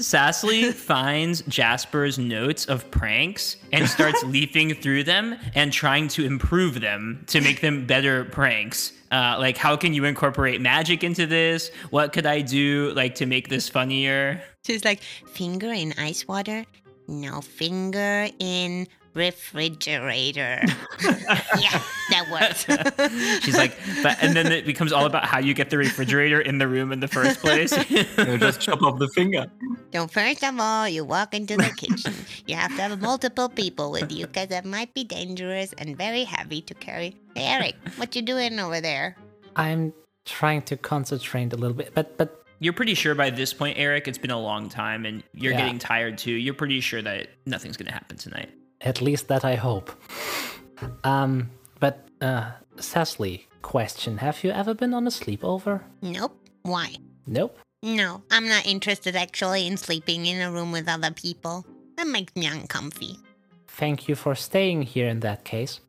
[0.00, 6.80] Sassly finds Jasper's notes of pranks and starts leafing through them and trying to improve
[6.80, 8.94] them to make them better pranks.
[9.12, 11.70] Uh, like, how can you incorporate magic into this?
[11.90, 14.40] What could I do, like, to make this funnier?
[14.64, 16.64] She's like, Finger in ice water?
[17.08, 20.60] No, finger in refrigerator.
[21.02, 22.64] yeah, that works.
[23.44, 26.58] She's like, but, and then it becomes all about how you get the refrigerator in
[26.58, 27.72] the room in the first place.
[27.90, 29.46] You just chop off the finger.
[29.92, 32.14] So first of all, you walk into the kitchen.
[32.46, 36.24] You have to have multiple people with you because that might be dangerous and very
[36.24, 37.16] heavy to carry.
[37.34, 39.16] Hey, Eric, what you doing over there?
[39.56, 39.92] I'm
[40.24, 44.06] trying to concentrate a little bit, but but You're pretty sure by this point, Eric,
[44.06, 45.60] it's been a long time and you're Yeah.
[45.64, 46.32] getting tired too.
[46.32, 48.50] You're pretty sure that nothing's going to happen tonight.
[48.80, 49.90] At least that I hope.
[51.04, 55.82] Um, but uh, Cecily, question: Have you ever been on a sleepover?
[56.02, 56.36] Nope.
[56.62, 56.94] Why?
[57.26, 57.58] Nope.
[57.82, 61.64] No, I'm not interested actually in sleeping in a room with other people.
[61.96, 63.16] That makes me uncomfy.
[63.68, 65.80] Thank you for staying here in that case.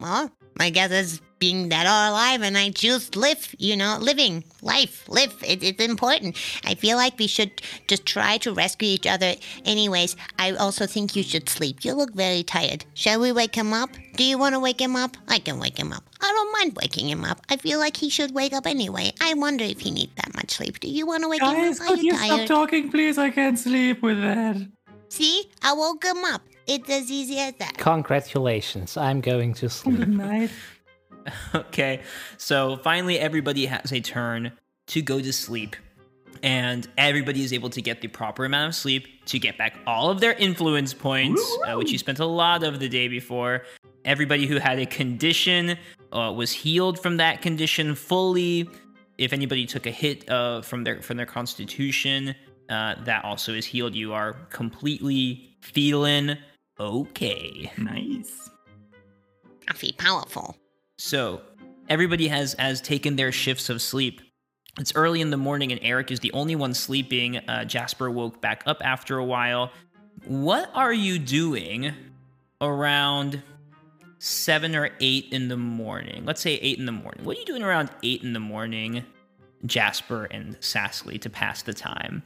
[0.00, 4.44] Well, I guess it's being dead or alive, and I choose live, you know, living,
[4.62, 5.34] life, live.
[5.42, 6.36] It, it's important.
[6.64, 9.34] I feel like we should just try to rescue each other.
[9.64, 11.84] Anyways, I also think you should sleep.
[11.84, 12.84] You look very tired.
[12.94, 13.90] Shall we wake him up?
[14.16, 15.16] Do you want to wake him up?
[15.28, 16.04] I can wake him up.
[16.20, 17.40] I don't mind waking him up.
[17.50, 19.12] I feel like he should wake up anyway.
[19.20, 20.80] I wonder if he needs that much sleep.
[20.80, 21.92] Do you want to wake Guys, him up?
[21.92, 23.18] Are could you you stop talking, please?
[23.18, 24.56] I can't sleep with that.
[25.08, 26.42] See, I woke him up.
[26.66, 27.76] It's as easy as that.
[27.78, 29.98] Congratulations, I'm going to sleep.
[29.98, 30.50] Good night.
[31.54, 32.02] Okay,
[32.36, 34.52] so finally everybody has a turn
[34.88, 35.76] to go to sleep,
[36.42, 40.10] and everybody is able to get the proper amount of sleep to get back all
[40.10, 43.62] of their influence points, uh, which you spent a lot of the day before.
[44.04, 45.76] Everybody who had a condition
[46.12, 48.68] uh, was healed from that condition fully.
[49.18, 52.34] If anybody took a hit uh, from their from their constitution,
[52.68, 53.94] uh, that also is healed.
[53.94, 56.36] You are completely feeling
[56.78, 57.72] okay.
[57.78, 58.50] Nice.
[59.68, 60.56] I feel powerful.
[60.98, 61.42] So
[61.88, 64.20] everybody has has taken their shifts of sleep.
[64.78, 67.38] It's early in the morning, and Eric is the only one sleeping.
[67.38, 69.70] Uh, Jasper woke back up after a while.
[70.26, 71.92] What are you doing
[72.60, 73.42] around
[74.18, 76.24] seven or eight in the morning?
[76.24, 77.24] Let's say eight in the morning.
[77.24, 79.04] What are you doing around eight in the morning,
[79.64, 82.22] Jasper and Sassly, to pass the time?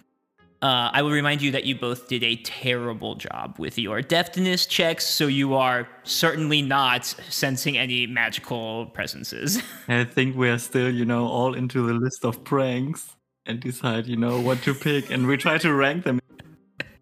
[0.63, 4.67] Uh, I will remind you that you both did a terrible job with your deftness
[4.67, 9.63] checks, so you are certainly not sensing any magical presences.
[9.89, 14.07] I think we are still, you know, all into the list of pranks and decide,
[14.07, 15.11] you know, what to pick.
[15.11, 16.21] And we try to rank them.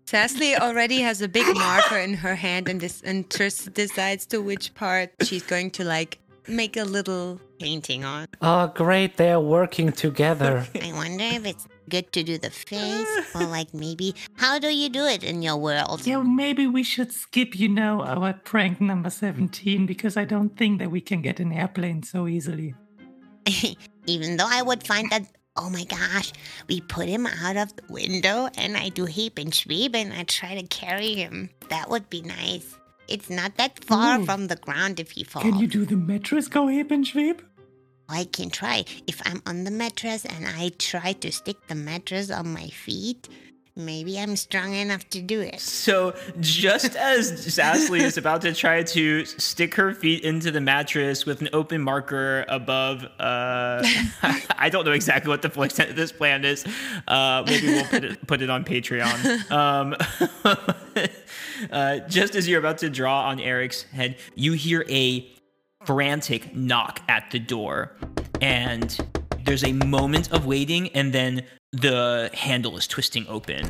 [0.07, 4.41] Sassly already has a big marker in her hand and, this, and Triss decides to
[4.41, 8.27] which part she's going to like make a little painting on.
[8.41, 10.67] Oh, great, they're working together.
[10.81, 14.89] I wonder if it's good to do the face or like maybe how do you
[14.89, 16.07] do it in your world?
[16.07, 20.79] Yeah, maybe we should skip, you know, our prank number 17 because I don't think
[20.79, 22.75] that we can get an airplane so easily.
[24.07, 25.27] Even though I would find that
[25.59, 26.33] oh my gosh,
[26.69, 30.23] we put him out of the window and I do heap and sweep and I
[30.23, 31.51] try to carry him.
[31.69, 32.77] That would be nice.
[33.09, 34.25] It's not that far Ooh.
[34.25, 35.45] from the ground if he falls.
[35.45, 37.43] Can you do the mattress go hip and sweep?
[38.09, 38.85] I can try.
[39.07, 43.29] If I'm on the mattress and I try to stick the mattress on my feet,
[43.79, 45.61] maybe I'm strong enough to do it.
[45.61, 51.25] So, just as Sassly is about to try to stick her feet into the mattress
[51.25, 53.83] with an open marker above, uh,
[54.59, 56.67] I don't know exactly what the full extent of this plan is.
[57.07, 59.51] Uh, maybe we'll put it, put it on Patreon.
[59.51, 59.95] Um,
[61.71, 65.29] uh, just as you're about to draw on Eric's head, you hear a
[65.89, 67.97] frantic knock at the door,
[68.43, 68.99] and
[69.47, 73.67] there's a moment of waiting, and then the handle is twisting open.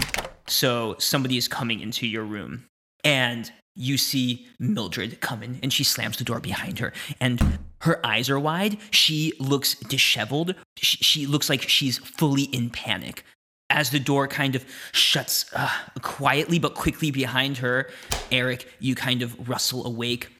[0.48, 2.64] So somebody is coming into your room,
[3.04, 8.28] and you see Mildred coming, and she slams the door behind her, and her eyes
[8.28, 8.78] are wide.
[8.90, 10.56] She looks disheveled.
[10.76, 13.22] She, she looks like she's fully in panic.
[13.70, 15.70] As the door kind of shuts uh,
[16.02, 17.88] quietly but quickly behind her,
[18.32, 20.30] Eric, you kind of rustle awake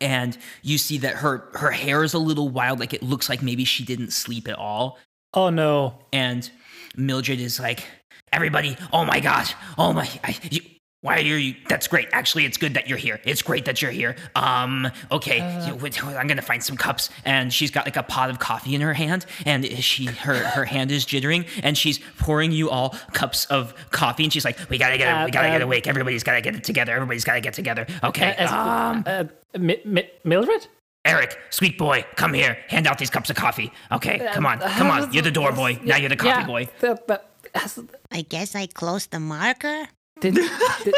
[0.00, 3.42] and you see that her her hair is a little wild like it looks like
[3.42, 4.98] maybe she didn't sleep at all
[5.32, 5.94] Oh no.
[6.12, 6.50] and
[6.96, 7.86] mildred is like
[8.32, 10.60] everybody oh my god, oh my I, you,
[11.02, 13.90] why are you that's great actually it's good that you're here it's great that you're
[13.90, 18.28] here um okay you- i'm gonna find some cups and she's got like a pot
[18.28, 22.52] of coffee in her hand and she her her hand is jittering and she's pouring
[22.52, 25.62] you all cups of coffee and she's like we gotta get Uh, we gotta get
[25.62, 29.24] uh, awake everybody's gotta get it together everybody's gotta get together okay As- um uh,
[29.58, 30.66] Mi- Mi- Mildred?
[31.06, 32.58] Eric, sweet boy, come here.
[32.68, 33.72] Hand out these cups of coffee.
[33.90, 35.10] Okay, come on, come on.
[35.14, 35.80] You're the door boy.
[35.82, 36.68] Now you're the coffee Yeah, boy.
[36.80, 37.80] that- that- has-
[38.12, 39.88] I guess I closed the marker.
[40.20, 40.38] Did,
[40.84, 40.94] did,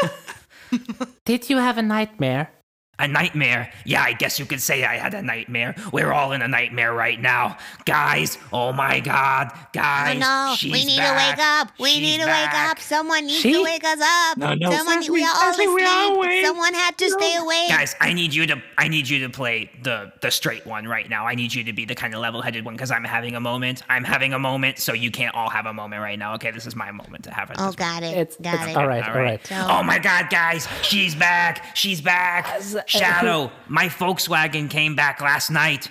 [1.25, 2.51] did you have a nightmare?
[2.99, 3.71] A nightmare.
[3.85, 5.73] Yeah, I guess you could say I had a nightmare.
[5.91, 7.57] We're all in a nightmare right now.
[7.85, 9.51] Guys, oh my god.
[9.73, 11.09] Guys, oh no, she's we need back.
[11.09, 11.71] to wake up.
[11.79, 12.53] We She's need to back.
[12.53, 12.79] wake up.
[12.79, 13.53] Someone needs She?
[13.53, 14.37] to wake us up.
[14.37, 16.17] No, no, Someone, Sassy, we are all Sassy, we are asleep.
[16.17, 16.45] awake.
[16.45, 17.69] Someone had to stay awake.
[17.69, 21.09] Guys, I need you to I need you to play the the straight one right
[21.09, 21.25] now.
[21.25, 23.81] I need you to be the kind of level-headed one because I'm having a moment.
[23.89, 26.35] I'm having a moment, so you can't all have a moment right now.
[26.35, 27.57] Okay, this is my moment to have it.
[27.59, 28.15] Oh, got it.
[28.15, 28.77] It's, got it's it.
[28.77, 29.45] all right, All all right.
[29.47, 31.75] So- Oh my god, guys, she's back.
[31.75, 32.47] She's back.
[32.87, 35.89] Shadow, my Volkswagen came back last night,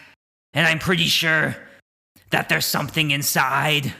[0.55, 1.57] and I'm pretty sure
[2.31, 3.93] that there's something inside.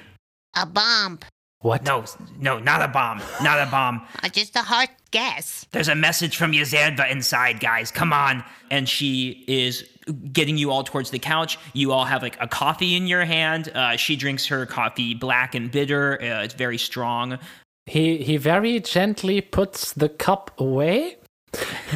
[0.57, 1.19] A bomb.
[1.63, 1.85] What?
[1.85, 2.05] No,
[2.39, 3.23] no, not a bomb.
[3.43, 4.07] Not a bomb.
[4.23, 5.67] Uh, just a hard guess.
[5.73, 7.91] There's a message from Yazerva inside, guys.
[7.91, 8.45] Come on.
[8.71, 9.85] And she is
[10.33, 11.59] getting you all towards the couch.
[11.73, 13.69] You all have like a coffee in your hand.
[13.75, 16.21] Uh, she drinks her coffee black and bitter.
[16.23, 17.39] Uh, it's very strong.
[17.87, 21.17] He he very gently puts the cup away.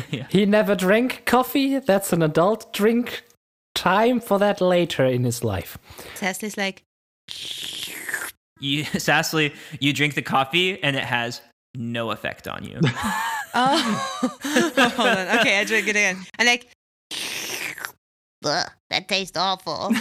[0.10, 0.26] Yeah.
[0.30, 1.78] He never drank coffee.
[1.78, 3.24] That's an adult drink.
[3.74, 5.78] Time for that later in his life.
[6.14, 6.82] Cecily's like,
[8.60, 11.40] You, Sassly, you drink the coffee and it has
[11.74, 12.80] no effect on you.
[13.54, 14.30] oh,
[14.96, 15.38] hold on.
[15.40, 16.24] Okay, I drink it again.
[16.38, 16.68] And like,
[18.44, 19.88] Ugh, that tastes awful.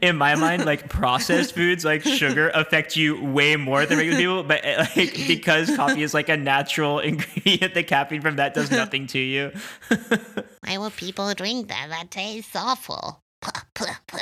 [0.00, 4.42] in my mind, like processed foods like sugar affect you way more than regular people,
[4.44, 8.70] but uh, like because coffee is like a natural ingredient, the caffeine from that does
[8.70, 9.50] nothing to you.
[10.64, 11.88] Why would people drink that?
[11.88, 13.22] That tastes awful.
[13.40, 14.18] Puh, puh, puh.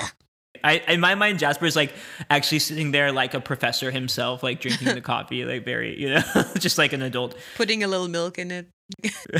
[0.65, 1.93] I, in my mind, Jasper's like
[2.29, 6.23] actually sitting there like a professor himself, like drinking the coffee, like very, you know,
[6.59, 7.37] just like an adult.
[7.57, 8.69] putting a little milk in it.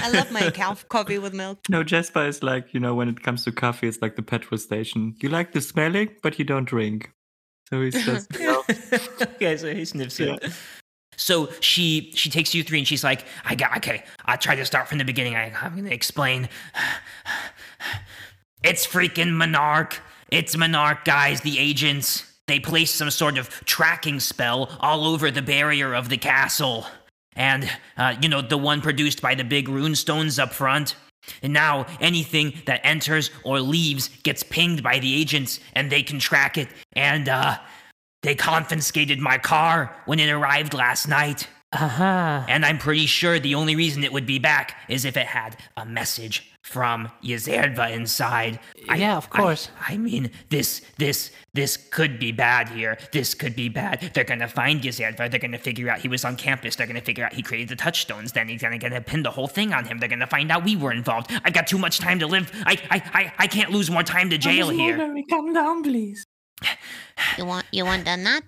[0.01, 1.59] I love my coffee with milk.
[1.69, 4.59] No, Jasper is like, you know, when it comes to coffee, it's like the petrol
[4.59, 5.17] station.
[5.21, 7.11] You like the smelling, but you don't drink.
[7.69, 8.63] So he's just, you
[9.23, 10.53] okay, so he sniffs it.
[11.17, 14.05] So she she takes you three and she's like, I got okay.
[14.25, 15.37] I'll try to start from the beginning.
[15.37, 16.49] I, I'm gonna explain.
[18.63, 20.03] It's freaking Monarch.
[20.31, 21.41] It's Monarch, guys.
[21.41, 22.27] The agents.
[22.47, 26.85] They placed some sort of tracking spell all over the barrier of the castle,
[27.37, 30.97] and uh, you know the one produced by the big rune stones up front.
[31.43, 36.19] And now anything that enters or leaves gets pinged by the agents, and they can
[36.19, 36.69] track it.
[36.93, 37.59] And uh,
[38.23, 41.47] they confiscated my car when it arrived last night.
[41.73, 42.47] Aha.
[42.49, 45.57] And I'm pretty sure the only reason it would be back is if it had
[45.77, 48.61] a message from Yazerva inside.
[48.89, 49.71] I- Yeah, of course.
[49.89, 52.99] I, mean, this, this, this could be bad here.
[53.13, 54.11] This could be bad.
[54.15, 55.31] They're gonna find Yazerva.
[55.31, 56.77] They're gonna figure out he was on campus.
[56.77, 58.33] They're gonna figure out he created the touchstones.
[58.33, 59.99] Then he's gonna gonna pin the whole thing on him.
[59.99, 61.31] They're gonna find out we were involved.
[61.45, 62.51] I've got too much time to live.
[62.67, 64.97] I, I, I, I can't lose more time to jail here.
[64.97, 66.25] Mulberry, calm down, please.
[67.39, 68.45] You want you want a nut?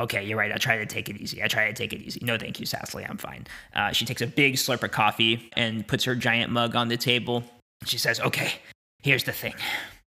[0.00, 0.50] Okay, you're right.
[0.50, 1.42] I try to take it easy.
[1.42, 2.20] I try to take it easy.
[2.22, 3.08] No, thank you, Sassly.
[3.08, 3.46] I'm fine.
[3.74, 6.96] Uh, she takes a big slurp of coffee and puts her giant mug on the
[6.96, 7.44] table.
[7.84, 8.52] She says, Okay,
[9.02, 9.54] here's the thing.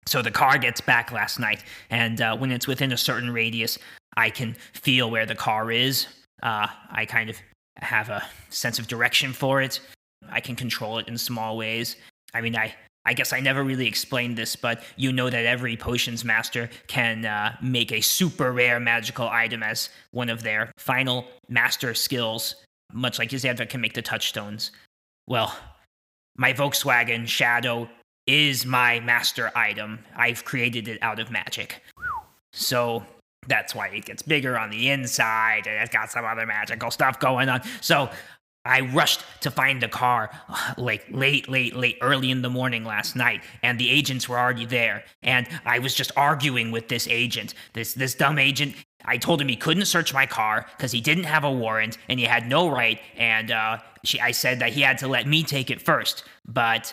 [0.07, 3.79] So the car gets back last night, and uh, when it's within a certain radius,
[4.17, 6.07] I can feel where the car is.
[6.43, 7.37] Uh, I kind of
[7.79, 9.81] have a sense of direction for it.
[10.29, 11.97] I can control it in small ways.
[12.35, 12.75] I mean, I,
[13.07, 17.25] I guess I never really explained this, but you know that every potions master can
[17.25, 22.57] uh, make a super rare magical item as one of their final master skills,
[22.93, 24.73] much like Yazandra can make the touchstones.
[25.29, 25.57] Well,
[26.37, 27.89] my Volkswagen Shadow
[28.27, 30.01] is my master item.
[30.17, 31.83] I've created it out of magic.
[32.53, 33.07] So
[33.47, 37.21] that's why it gets bigger on the inside, and it's got some other magical stuff
[37.21, 37.63] going on.
[37.81, 38.11] So
[38.67, 42.85] I rushed to find the car uh, like late, late, late, early in the morning
[42.85, 45.05] last night, and the agents were already there.
[45.23, 48.75] And I was just arguing with this agent, this this dumb agent.
[49.05, 52.19] I told him he couldn't search my car because he didn't have a warrant and
[52.19, 53.01] he had no right.
[53.17, 56.25] And uh, she, I said that he had to let me take it first.
[56.47, 56.93] But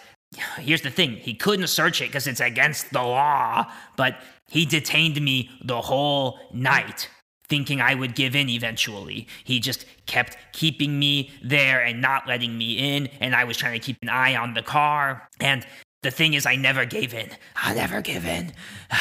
[0.59, 3.71] here's the thing: he couldn't search it because it's against the law.
[3.97, 4.17] But
[4.49, 7.09] he detained me the whole night
[7.47, 9.27] thinking I would give in eventually.
[9.43, 13.79] He just kept keeping me there and not letting me in, and I was trying
[13.79, 15.27] to keep an eye on the car.
[15.39, 15.65] And
[16.01, 17.29] the thing is, I never gave in.
[17.55, 18.53] I never give in.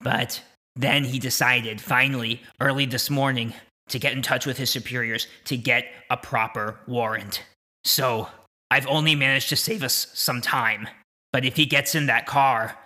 [0.00, 0.40] But
[0.76, 3.52] then he decided, finally, early this morning,
[3.88, 7.42] to get in touch with his superiors to get a proper warrant.
[7.84, 8.28] So
[8.70, 10.88] I've only managed to save us some time.
[11.32, 12.76] But if he gets in that car,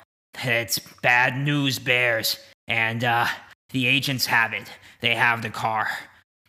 [0.42, 2.38] it's bad news bears.
[2.66, 3.26] And uh,
[3.72, 4.70] the agents have it.
[5.00, 5.88] They have the car.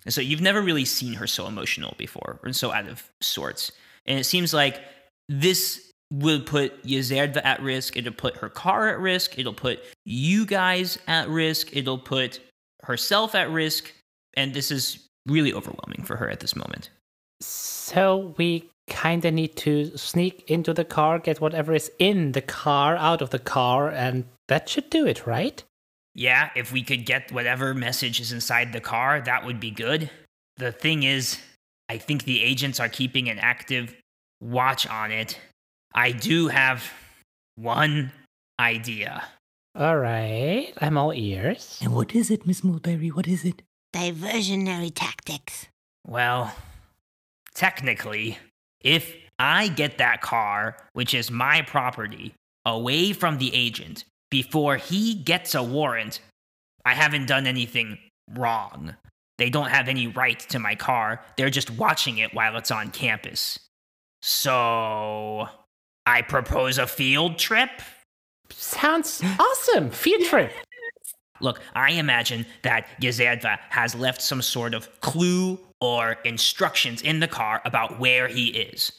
[0.05, 3.71] And so you've never really seen her so emotional before, and so out of sorts.
[4.05, 4.81] And it seems like
[5.29, 7.97] this will put Yazerva at risk.
[7.97, 9.39] It'll put her car at risk.
[9.39, 11.75] It'll put you guys at risk.
[11.75, 12.39] It'll put
[12.83, 13.91] herself at risk.
[14.35, 16.89] And this is really overwhelming for her at this moment.
[17.41, 22.95] So we kinda need to sneak into the car, get whatever is in the car
[22.97, 25.63] out of the car, and that should do it, right?
[26.15, 30.09] Yeah, if we could get whatever message is inside the car, that would be good.
[30.57, 31.39] The thing is,
[31.89, 33.95] I think the agents are keeping an active
[34.39, 35.39] watch on it.
[35.95, 36.91] I do have
[37.55, 38.11] one
[38.59, 39.23] idea.
[39.75, 41.79] All right, I'm all ears.
[41.81, 43.09] And what is it, Miss Mulberry?
[43.09, 43.63] What is it?
[43.91, 45.67] Diversionary tactics.
[46.05, 46.53] Well,
[47.55, 48.37] technically,
[48.81, 52.33] if I get that car, which is my property,
[52.65, 56.19] away from the agent before he gets a warrant,
[56.83, 57.99] I haven't done anything
[58.31, 58.95] wrong.
[59.37, 61.21] They don't have any right to my car.
[61.37, 63.59] They're just watching it while it's on campus.
[64.23, 65.49] So,
[66.07, 67.69] I propose a field trip.
[68.49, 69.91] Sounds awesome.
[69.91, 70.51] Field trip.
[71.39, 77.27] Look, I imagine that Gezerda has left some sort of clue or instructions in the
[77.27, 78.93] car about where he is.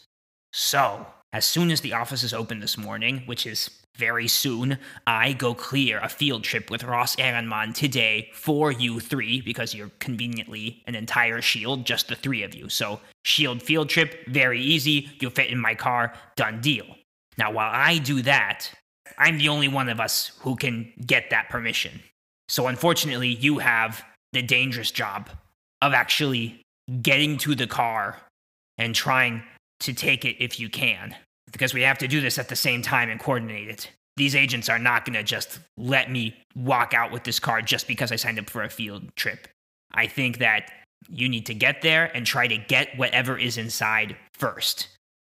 [0.53, 5.55] So, as soon as the offices open this morning, which is very soon, I go
[5.55, 10.95] clear a field trip with Ross Ehrenmann today for you three because you're conveniently an
[10.95, 12.68] entire shield, just the three of you.
[12.68, 15.11] So, shield field trip, very easy.
[15.20, 16.86] You'll fit in my car, done deal.
[17.38, 18.68] Now, while I do that,
[19.18, 22.01] I'm the only one of us who can get that permission.
[22.49, 25.30] So, unfortunately, you have the dangerous job
[25.80, 26.61] of actually
[27.01, 28.20] getting to the car
[28.76, 29.42] and trying
[29.80, 31.14] to take it if you can.
[31.55, 33.91] Because we have to do this at the same time and coordinate it.
[34.17, 37.87] These agents are not going to just let me walk out with this car just
[37.87, 39.47] because I signed up for a field trip.
[39.93, 40.71] I think that
[41.09, 44.89] you need to get there and try to get whatever is inside first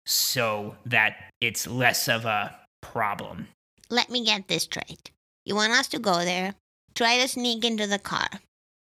[0.06, 3.48] so that it's less of a problem.
[3.90, 5.12] Let me get this straight.
[5.46, 6.56] You want us to go there,
[6.96, 8.28] try to sneak into the car,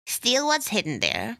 [0.09, 1.39] steal what's hidden there,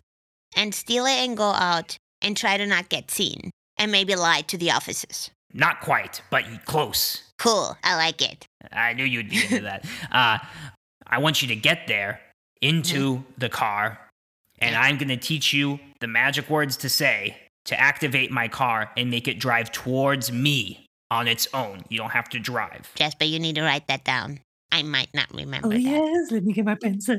[0.55, 4.43] and steal it and go out and try to not get seen, and maybe lie
[4.43, 5.31] to the officers.
[5.53, 7.23] Not quite, but close.
[7.39, 8.47] Cool, I like it.
[8.73, 9.85] I knew you'd be into that.
[10.13, 10.39] Uh,
[11.07, 12.21] I want you to get there
[12.61, 13.99] into the car,
[14.59, 17.37] and I'm going to teach you the magic words to say
[17.67, 21.83] to activate my car and make it drive towards me on its own.
[21.89, 22.91] You don't have to drive.
[22.95, 24.41] Jasper, you need to write that down.
[24.71, 25.81] I might not remember Oh, that.
[25.81, 26.31] yes.
[26.31, 27.19] Let me get my pencil.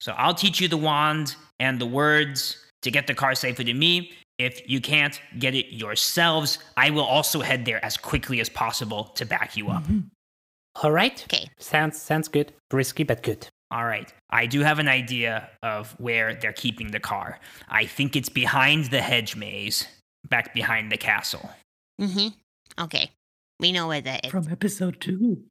[0.00, 3.74] So I'll teach you the wand and the words to get the car safely to
[3.74, 4.12] me.
[4.40, 9.04] If you can't get it yourselves, I will also head there as quickly as possible
[9.16, 9.84] to back you up.
[10.82, 11.22] All right.
[11.24, 11.50] Okay.
[11.58, 12.52] Sounds sounds good.
[12.72, 13.48] Risky but good.
[13.70, 14.10] All right.
[14.30, 17.38] I do have an idea of where they're keeping the car.
[17.68, 19.86] I think it's behind the hedge maze,
[20.26, 21.50] back behind the castle.
[22.00, 22.28] Mm-hmm.
[22.82, 23.10] Okay.
[23.60, 24.30] We know where that is.
[24.32, 25.44] From episode two.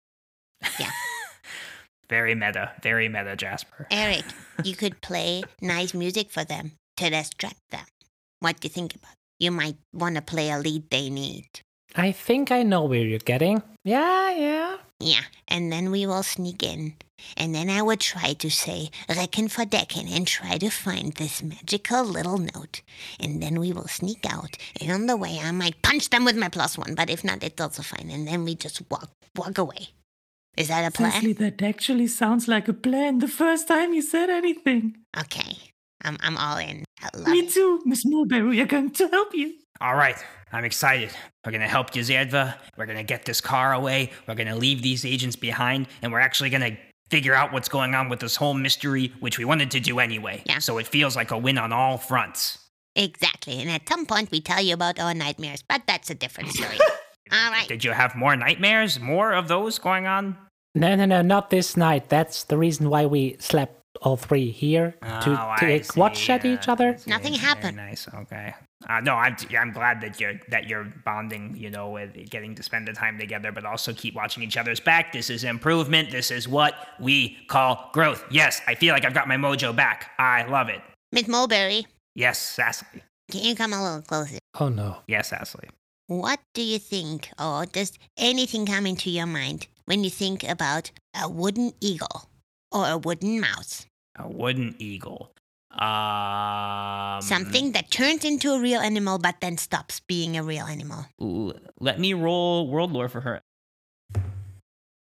[0.79, 0.89] Yeah.
[2.09, 3.85] Very meta, very meta, Jasper.
[3.91, 4.25] Eric,
[4.63, 7.85] you could play nice music for them to distract them.
[8.39, 9.15] What do you think about?
[9.39, 11.47] You might want to play a lead they need.
[11.95, 13.63] I think I know where you're getting.
[13.83, 14.77] Yeah, yeah.
[14.99, 16.95] Yeah, and then we will sneak in.
[17.37, 21.41] And then I would try to say, Reckon for Decken, and try to find this
[21.41, 22.81] magical little note.
[23.19, 24.57] And then we will sneak out.
[24.81, 27.43] And on the way, I might punch them with my plus one, but if not,
[27.43, 28.09] it's also fine.
[28.09, 29.89] And then we just walk, walk away.
[30.57, 31.11] Is that a plan?
[31.11, 34.97] Cecily, that actually sounds like a plan the first time you said anything.
[35.17, 35.57] Okay,
[36.03, 36.85] I'm, I'm all in.
[37.01, 37.51] I love Me it.
[37.51, 38.47] too, Miss Mulberry.
[38.47, 39.53] We are going to help you.
[39.81, 40.17] All right,
[40.51, 41.11] I'm excited.
[41.45, 42.55] We're gonna help Yazerva.
[42.77, 44.11] We're gonna get this car away.
[44.27, 46.77] We're gonna leave these agents behind, and we're actually gonna
[47.09, 50.43] figure out what's going on with this whole mystery, which we wanted to do anyway.
[50.45, 50.59] Yeah.
[50.59, 52.59] So it feels like a win on all fronts.
[52.95, 53.61] Exactly.
[53.61, 56.77] And at some point, we tell you about our nightmares, but that's a different story.
[57.31, 57.67] all right.
[57.67, 58.99] Did you have more nightmares?
[58.99, 60.37] More of those going on?
[60.75, 62.09] No, no, no, not this night.
[62.09, 66.31] That's the reason why we slept all three here to Oh, I take watch see.
[66.31, 66.89] at each other.
[66.89, 67.09] I see.
[67.09, 67.77] Nothing Very happened.
[67.77, 68.07] Nice.
[68.13, 68.53] Okay.
[68.87, 71.55] Uh, no, I'm I'm glad that you're that you're bonding.
[71.57, 74.79] You know, with getting to spend the time together, but also keep watching each other's
[74.79, 75.11] back.
[75.11, 76.11] This is improvement.
[76.11, 78.23] This is what we call growth.
[78.31, 80.11] Yes, I feel like I've got my mojo back.
[80.17, 80.81] I love it.
[81.11, 83.03] Miss Mulberry, Yes, Cecily.
[83.31, 84.37] can you come a little closer?
[84.59, 84.97] Oh no.
[85.07, 85.67] Yes, Cecily.
[86.07, 90.89] What do you think, or does anything come into your mind when you think about
[91.21, 92.29] a wooden eagle
[92.71, 93.85] or a wooden mouse?
[94.17, 95.31] A wooden eagle.
[95.71, 97.21] Um.
[97.21, 101.05] Something that turns into a real animal but then stops being a real animal.
[101.21, 103.41] Ooh, let me roll world lore for her.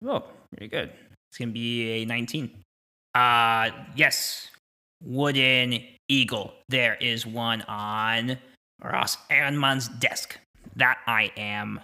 [0.05, 0.23] Oh,
[0.57, 0.91] very good.
[1.31, 2.51] It's gonna be a 19.
[3.15, 4.49] Uh yes.
[5.01, 6.53] Wooden eagle.
[6.67, 8.37] There is one on
[8.83, 10.37] Ross Ehrenmann's desk.
[10.75, 11.79] That I am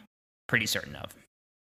[0.47, 1.15] pretty certain of.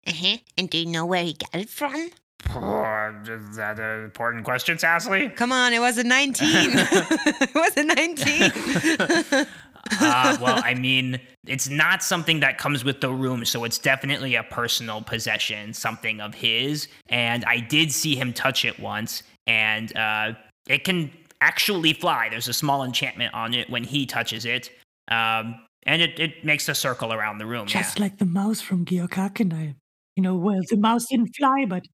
[0.07, 0.37] Uh-huh.
[0.57, 2.11] And do you know where he got it from?
[2.47, 5.35] Is that an important question, Sassly?
[5.35, 6.47] Come on, it was a 19.
[6.51, 9.47] it was a 19.
[10.01, 14.35] Uh, well, I mean, it's not something that comes with the room, so it's definitely
[14.35, 16.87] a personal possession, something of his.
[17.09, 20.33] And I did see him touch it once, and uh,
[20.67, 22.29] it can actually fly.
[22.29, 24.71] There's a small enchantment on it when he touches it,
[25.09, 27.67] um, and it, it makes a circle around the room.
[27.67, 28.05] Just yeah.
[28.05, 29.75] like the mouse from Georg Arkanai.
[30.15, 31.85] You know, well, the mouse didn't fly, but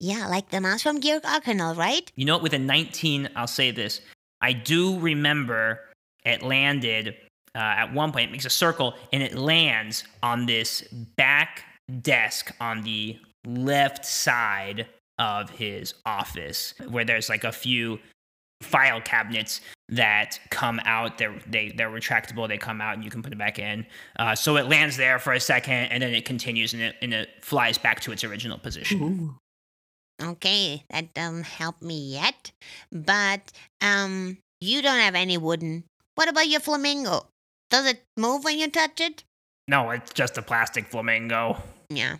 [0.00, 2.10] Yeah, like the mouse from Georg Arcanal, right?
[2.16, 2.42] You know what?
[2.42, 4.00] With a 19, I'll say this.
[4.40, 5.80] I do remember
[6.24, 7.16] it landed
[7.54, 8.28] uh, at one point.
[8.28, 10.82] It makes a circle and it lands on this
[11.16, 11.64] back
[12.02, 14.86] desk on the left side
[15.18, 17.98] of his office, where there's like a few
[18.62, 21.16] file cabinets that come out.
[21.16, 22.46] They're they they're retractable.
[22.48, 23.86] They come out and you can put it back in.
[24.18, 27.14] Uh, so it lands there for a second and then it continues and it and
[27.14, 29.02] it flies back to its original position.
[29.02, 29.34] ooh,
[30.22, 32.52] Okay, that doesn't help me yet.
[32.90, 35.84] But um you don't have any wooden.
[36.14, 37.26] What about your flamingo?
[37.70, 39.24] Does it move when you touch it?
[39.68, 41.58] No, it's just a plastic flamingo.
[41.90, 42.16] Yeah.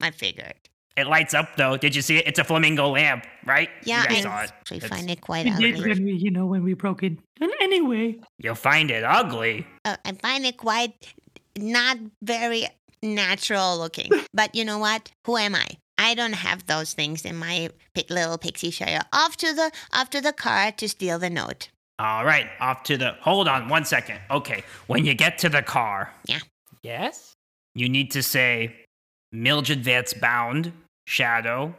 [0.00, 0.54] I figured.
[0.96, 1.76] It lights up though.
[1.76, 2.26] Did you see it?
[2.26, 3.68] It's a flamingo lamp, right?
[3.84, 4.50] Yeah, you guys I saw it.
[4.50, 5.90] actually It's- find it quite we did ugly.
[5.90, 7.12] when we, you know, when we broke it.
[7.40, 9.66] And anyway, You'll find it ugly.
[9.84, 10.94] Uh, I find it quite
[11.58, 12.66] not very
[13.02, 14.10] natural looking.
[14.34, 15.10] but you know what?
[15.26, 15.66] Who am I?
[15.98, 17.70] I don't have those things in my
[18.10, 19.02] little pixie shire.
[19.12, 21.68] Off to the off to the car to steal the note.
[21.98, 23.12] All right, off to the.
[23.20, 24.20] Hold on one second.
[24.30, 26.40] Okay, when you get to the car, Yeah.
[26.82, 27.32] Yes?
[27.74, 28.74] you need to say
[29.32, 30.72] Mildred Vet's bound
[31.06, 31.74] shadow,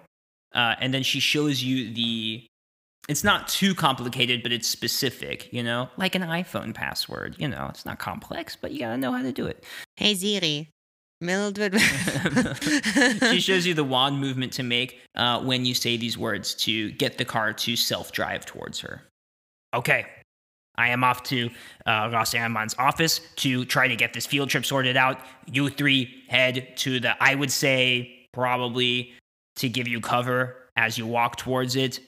[0.55, 2.43] uh, and then she shows you the.
[3.07, 5.53] It's not too complicated, but it's specific.
[5.53, 7.35] You know, like an iPhone password.
[7.37, 9.63] You know, it's not complex, but you gotta know how to do it.
[9.95, 10.69] Hey Siri,
[11.19, 11.79] Mildred.
[11.81, 16.91] she shows you the wand movement to make uh, when you say these words to
[16.91, 19.01] get the car to self drive towards her.
[19.73, 20.05] Okay.
[20.79, 21.49] I am off to
[21.87, 25.19] uh, Ross Ammon's office to try to get this field trip sorted out.
[25.51, 29.11] You three head to the, I would say, probably
[29.55, 31.99] to give you cover as you walk towards it.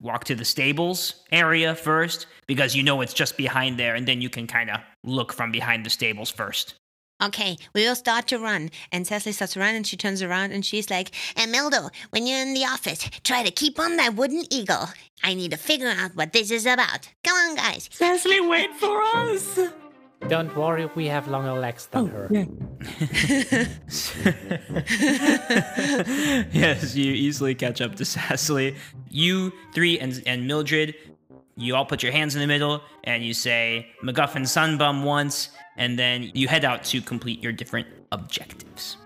[0.00, 4.20] Walk to the stables area first because you know it's just behind there, and then
[4.20, 6.74] you can kind of look from behind the stables first.
[7.22, 8.70] Okay, we will start to run.
[8.92, 12.26] And Cecily starts to run and she turns around and she's like, And Mildo, when
[12.26, 14.88] you're in the office, try to keep on that wooden eagle.
[15.24, 17.08] I need to figure out what this is about.
[17.24, 17.88] Come on, guys.
[17.92, 19.58] Cecily, wait for us.
[20.28, 22.28] Don't worry, we have longer legs than Oh, her.
[22.30, 22.44] yeah.
[26.52, 28.76] yes, you easily catch up to Cecily.
[29.10, 30.94] You three and and Mildred,
[31.56, 35.98] you all put your hands in the middle and you say MacGuffin Sunbum once, and
[35.98, 38.98] then you head out to complete your different objectives.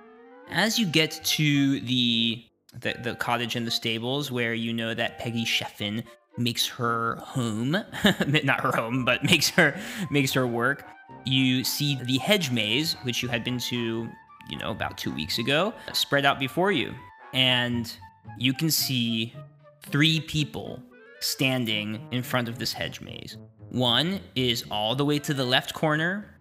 [0.51, 2.45] As you get to the
[2.81, 6.03] the, the cottage and the stables where you know that Peggy Sheffin
[6.39, 7.73] makes her home,
[8.45, 9.79] not her home, but makes her
[10.11, 10.87] makes her work.
[11.25, 14.09] You see the hedge maze, which you had been to,
[14.49, 16.95] you know, about two weeks ago, spread out before you,
[17.35, 17.95] and
[18.39, 19.35] you can see
[19.83, 20.83] three people
[21.20, 23.37] standing in front of this hedge maze.
[23.70, 26.32] One is all the way to the left corner,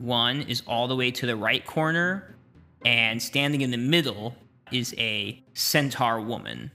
[0.00, 2.36] one is all the way to the right corner,
[2.84, 4.34] and standing in the middle
[4.72, 6.70] is a centaur woman.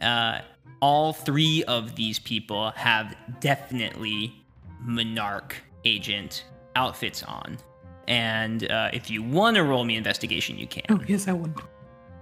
[0.00, 0.40] Uh,
[0.80, 4.34] all three of these people have definitely
[4.80, 6.44] monarch agent
[6.76, 7.56] outfits on.
[8.06, 10.82] And uh, if you want to roll me investigation, you can.
[10.90, 11.58] Oh, yes, I want.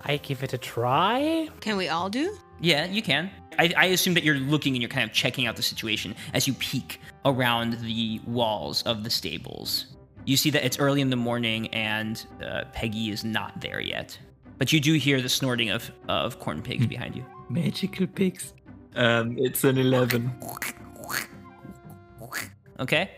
[0.05, 1.49] I give it a try.
[1.61, 2.37] Can we all do?
[2.61, 3.31] Yeah, you can.
[3.59, 6.47] I, I assume that you're looking and you're kind of checking out the situation as
[6.47, 9.87] you peek around the walls of the stables.
[10.25, 14.19] You see that it's early in the morning and uh, Peggy is not there yet.
[14.59, 17.25] But you do hear the snorting of, of corn pigs behind you.
[17.49, 18.55] Magical pigs.
[18.95, 20.33] Um, it's an 11.
[22.79, 23.11] Okay?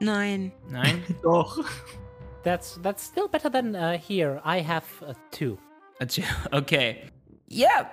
[0.00, 0.52] Nine.
[0.70, 1.02] Nine?
[1.22, 1.58] Doch.
[2.42, 4.40] That's that's still better than uh, here.
[4.44, 5.58] I have uh, two.
[5.98, 6.22] A two.
[6.52, 7.10] Okay.
[7.48, 7.88] Yeah.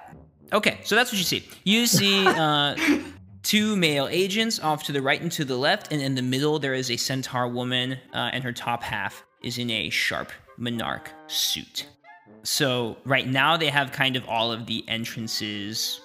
[0.52, 1.44] Okay, so that's what you see.
[1.64, 2.76] You see uh,
[3.44, 6.60] two male agents off to the right and to the left, and in the middle
[6.60, 11.12] there is a centaur woman, uh, and her top half is in a sharp monarch
[11.28, 11.88] suit.
[12.44, 16.02] So right now they have kind of all of the entrances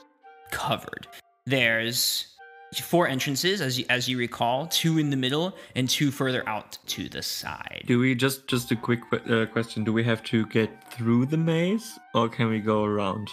[0.51, 1.07] covered.
[1.47, 2.37] There's
[2.83, 6.79] four entrances, as you, as you recall, two in the middle and two further out
[6.87, 7.85] to the side.
[7.87, 9.85] Do we just just a quick uh, question?
[9.85, 13.31] Do we have to get through the maze, or can we go around?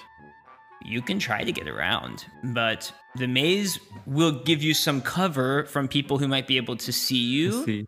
[0.85, 5.87] You can try to get around, but the maze will give you some cover from
[5.87, 7.65] people who might be able to see you.
[7.65, 7.87] See.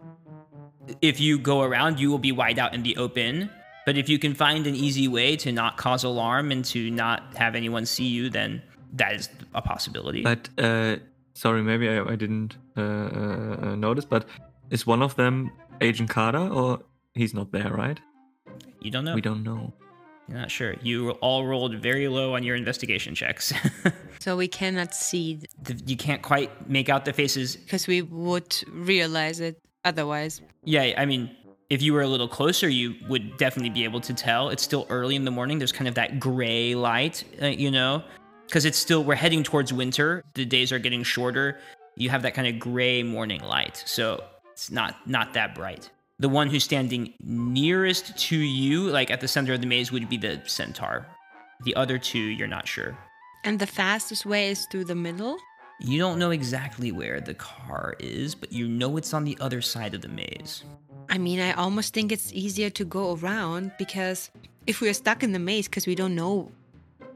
[1.01, 3.49] If you go around, you will be wide out in the open.
[3.85, 7.35] But if you can find an easy way to not cause alarm and to not
[7.37, 8.61] have anyone see you, then
[8.93, 10.23] that is a possibility.
[10.23, 10.97] But uh,
[11.33, 14.05] sorry, maybe I, I didn't uh, uh, uh, notice.
[14.05, 14.25] But
[14.71, 16.79] Is one of them Agent Carter or
[17.13, 17.99] he's not there, right?
[18.81, 19.15] You don't know.
[19.15, 19.73] We don't know.
[20.29, 20.75] You're not sure.
[20.81, 23.53] You all rolled very low on your investigation checks.
[24.19, 27.55] So we cannot see The- you can't quite make out the faces.
[27.55, 30.41] because we would realize it otherwise.
[30.65, 31.29] Yeah, I mean,
[31.69, 34.49] if you were a little closer, you would definitely be able to tell.
[34.49, 35.59] It's still early in the morning.
[35.59, 38.03] There's kind of that gray light, uh, you know,
[38.47, 40.23] because it's still we're heading towards winter.
[40.33, 41.59] The days are getting shorter.
[41.95, 45.89] You have that kind of gray morning light, so it's not not that bright.
[46.19, 50.09] The one who's standing nearest to you, like at the center of the maze, would
[50.09, 51.05] be the centaur.
[51.63, 52.97] The other two, you're not sure.
[53.43, 55.37] And the fastest way is through the middle.
[55.79, 59.61] You don't know exactly where the car is, but you know it's on the other
[59.61, 60.63] side of the maze.
[61.07, 64.31] I mean, I almost think it's easier to go around because
[64.65, 66.51] if we are stuck in the maze because we don't know,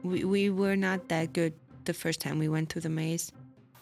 [0.04, 1.54] we, we were not that good
[1.86, 3.32] the first time we went through the maze.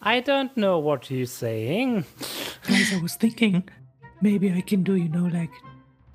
[0.01, 2.05] I don't know what you're saying.
[2.67, 3.69] Guys, I was thinking
[4.21, 5.51] maybe I can do, you know, like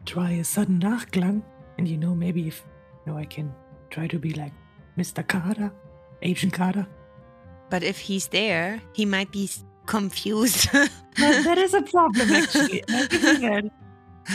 [0.05, 1.43] try a sudden Nachklang.
[1.79, 2.65] And, you know, maybe if,
[3.05, 3.53] you know, I can
[3.91, 4.53] try to be like
[4.97, 5.27] Mr.
[5.27, 5.71] Carter,
[6.23, 6.87] Agent Carter.
[7.69, 9.51] But if he's there, he might be
[9.87, 10.69] confused.
[11.19, 12.85] Well, that is a problem, actually.
[12.91, 13.71] I can do that.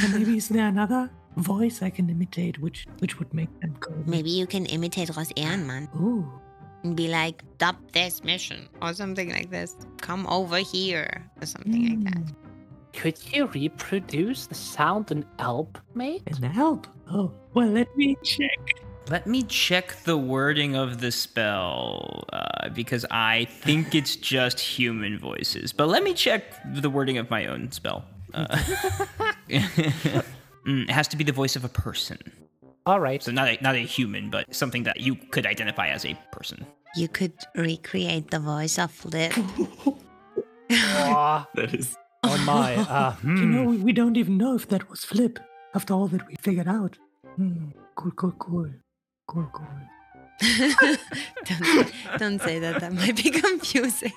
[0.02, 3.94] So maybe is there another voice I can imitate, which which would make them go?
[4.08, 6.26] Maybe you can imitate Ross Ehrenmann Ooh,
[6.84, 9.76] and be like, Stop this mission or something like this.
[10.02, 12.18] Come over here or something like that.
[12.18, 12.51] Hmm.
[12.94, 16.24] Could you reproduce the sound and help, mate?
[16.28, 16.88] and help.
[17.12, 18.60] Oh, well, let me check.
[19.10, 25.18] Let me check the wording of the spell uh, because I think it's just human
[25.18, 25.74] voices.
[25.74, 26.44] But let me check
[26.76, 28.06] the wording of my own spell.
[28.34, 28.46] Uh,
[30.64, 32.20] Mm, it has to be the voice of a person,
[32.86, 33.24] All right.
[33.24, 36.68] so not a, not a human, but something that you could identify as a person.
[36.96, 39.34] you could recreate the voice of Flip.
[40.72, 41.98] Aw, That is.
[42.24, 42.76] Oh my.
[42.76, 43.56] Uh, You hmm.
[43.56, 45.40] know, we, we don't even know if that was Flip
[45.74, 46.98] after all that we figured out.
[47.36, 47.70] Hmm.
[47.96, 48.70] Cool, cool, cool.
[49.28, 49.68] Cool, cool.
[51.46, 52.80] don't, don't say that.
[52.82, 54.14] That might be confusing.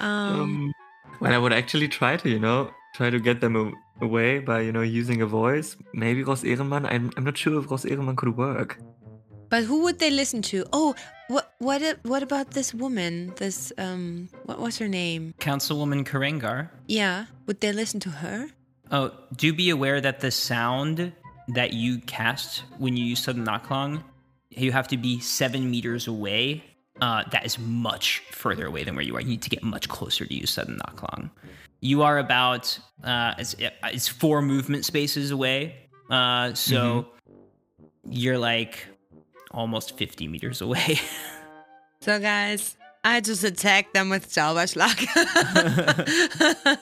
[0.00, 0.72] Um, Um,
[1.20, 4.60] well, I would actually try to, you know, try to get them a- away by,
[4.60, 5.76] you know, using a voice.
[5.92, 6.86] Maybe Ross Ehrenmann.
[6.86, 8.78] I'm, I'm not sure if Ross Ehrenmann could work.
[9.54, 10.66] But who would they listen to?
[10.72, 10.96] Oh,
[11.28, 13.32] what what what about this woman?
[13.36, 15.32] This um, what was her name?
[15.38, 16.70] Councilwoman Karengar.
[16.88, 18.48] Yeah, would they listen to her?
[18.90, 21.12] Oh, do be aware that the sound
[21.46, 24.02] that you cast when you use Sudden Nachklang,
[24.50, 26.64] you have to be seven meters away.
[27.00, 29.20] Uh, that is much further away than where you are.
[29.20, 31.30] You need to get much closer to use Sudden Nachklang.
[31.78, 35.76] You are about uh, it's, it's four movement spaces away.
[36.10, 37.06] Uh, so
[38.02, 38.88] you're like
[39.54, 40.98] almost 50 meters away.
[42.00, 44.98] So guys, I just attacked them with Zauberschlag.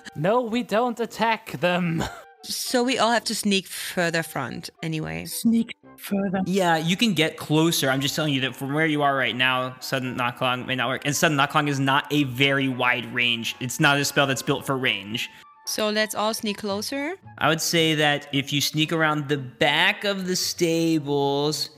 [0.16, 2.02] No, we don't attack them.
[2.42, 5.26] so we all have to sneak further front anyway.
[5.26, 6.40] Sneak further.
[6.44, 7.88] Yeah, you can get closer.
[7.88, 10.88] I'm just telling you that from where you are right now, sudden Nachklang may not
[10.88, 11.02] work.
[11.04, 13.54] And sudden Nachklang is not a very wide range.
[13.60, 15.30] It's not a spell that's built for range.
[15.66, 17.14] So let's all sneak closer.
[17.38, 21.70] I would say that if you sneak around the back of the stables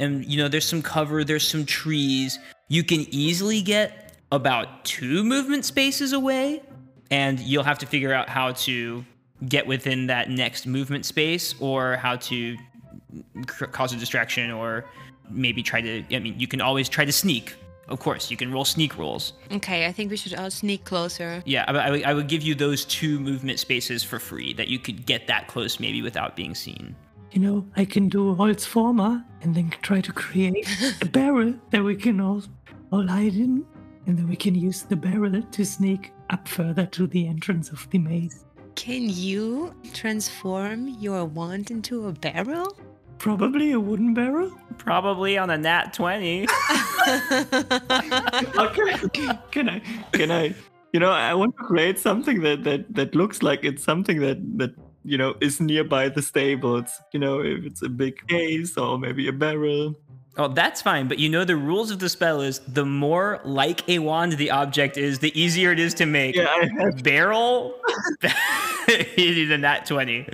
[0.00, 2.38] and you know there's some cover, there's some trees,
[2.68, 6.62] you can easily get about two movement spaces away
[7.10, 9.04] and you'll have to figure out how to
[9.48, 14.84] get within that next movement space or how to c- cause a distraction or
[15.28, 17.54] maybe try to I mean you can always try to sneak.
[17.88, 19.32] Of course, you can roll sneak rolls.
[19.50, 21.42] Okay, I think we should all sneak closer.
[21.44, 24.78] Yeah, I, I I would give you those two movement spaces for free that you
[24.78, 26.94] could get that close maybe without being seen.
[27.32, 30.66] You know, I can do Holzformer and then try to create
[31.00, 32.42] a barrel that we can all,
[32.90, 33.64] all hide in.
[34.06, 37.88] And then we can use the barrel to sneak up further to the entrance of
[37.90, 38.44] the maze.
[38.74, 42.76] Can you transform your wand into a barrel?
[43.18, 44.50] Probably a wooden barrel.
[44.78, 46.46] Probably on a nat 20.
[48.58, 49.28] Okay.
[49.50, 49.80] can I?
[50.12, 50.54] Can I?
[50.92, 54.38] You know, I want to create something that that that looks like it's something that
[54.58, 54.70] that
[55.04, 57.00] you know is nearby the stables.
[57.12, 59.96] You know, if it's a big case or maybe a barrel.
[60.36, 63.88] oh, that's fine, but you know the rules of the spell is the more like
[63.88, 66.36] a wand the object is, the easier it is to make.
[66.36, 66.90] Yeah.
[67.02, 67.74] Barrel?
[69.16, 70.28] you than that 20.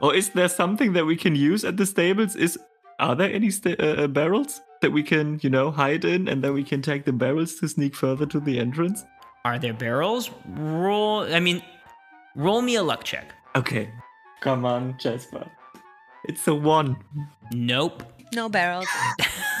[0.00, 2.36] Or is there something that we can use at the stables?
[2.36, 2.58] Is
[2.98, 6.42] are there any sta- uh, uh, barrels that we can you know hide in, and
[6.42, 9.04] then we can take the barrels to sneak further to the entrance?
[9.44, 10.30] Are there barrels?
[10.48, 11.62] Roll, I mean,
[12.34, 13.32] roll me a luck check.
[13.56, 13.90] Okay,
[14.40, 15.50] come on, Jasper.
[16.24, 16.96] It's a one.
[17.52, 18.02] Nope.
[18.34, 18.86] No barrels.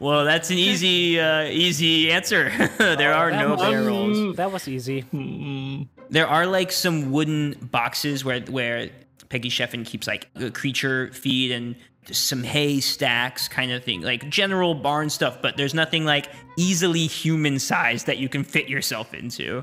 [0.00, 2.50] well, that's an easy, uh, easy answer.
[2.78, 4.36] there are no was- barrels.
[4.36, 5.00] That was easy.
[5.00, 5.82] Hmm.
[6.08, 8.88] There are like some wooden boxes where where
[9.28, 11.76] Peggy Sheffin keeps like a creature feed and
[12.10, 15.42] some hay stacks kind of thing, like general barn stuff.
[15.42, 19.62] But there's nothing like easily human sized that you can fit yourself into.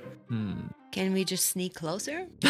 [0.92, 2.28] Can we just sneak closer?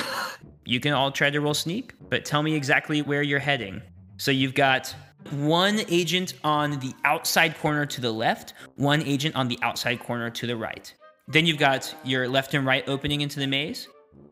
[0.67, 3.81] You can all try to roll sneak, but tell me exactly where you're heading.
[4.17, 4.93] So you've got
[5.31, 10.29] one agent on the outside corner to the left, one agent on the outside corner
[10.29, 10.93] to the right.
[11.29, 13.87] Then you've got your left and right opening into the maze,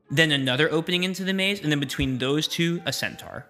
[0.09, 3.45] then another opening into the maze, and then between those two, a centaur.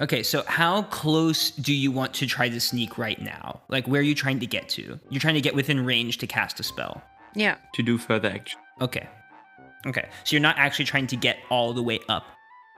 [0.00, 3.62] Okay, so how close do you want to try to sneak right now?
[3.68, 5.00] Like, where are you trying to get to?
[5.10, 7.02] You're trying to get within range to cast a spell.
[7.34, 7.56] Yeah.
[7.74, 8.60] To do further action.
[8.80, 9.08] Okay.
[9.86, 10.08] Okay.
[10.24, 12.26] So you're not actually trying to get all the way up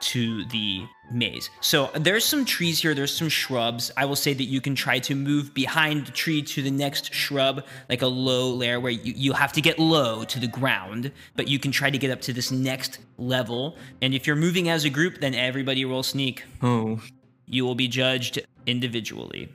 [0.00, 1.50] to the maze.
[1.60, 3.92] So there's some trees here, there's some shrubs.
[3.96, 7.12] I will say that you can try to move behind the tree to the next
[7.12, 11.12] shrub, like a low layer where you, you have to get low to the ground,
[11.36, 13.76] but you can try to get up to this next level.
[14.00, 16.44] And if you're moving as a group, then everybody roll sneak.
[16.62, 17.00] Oh.
[17.46, 19.52] You will be judged individually.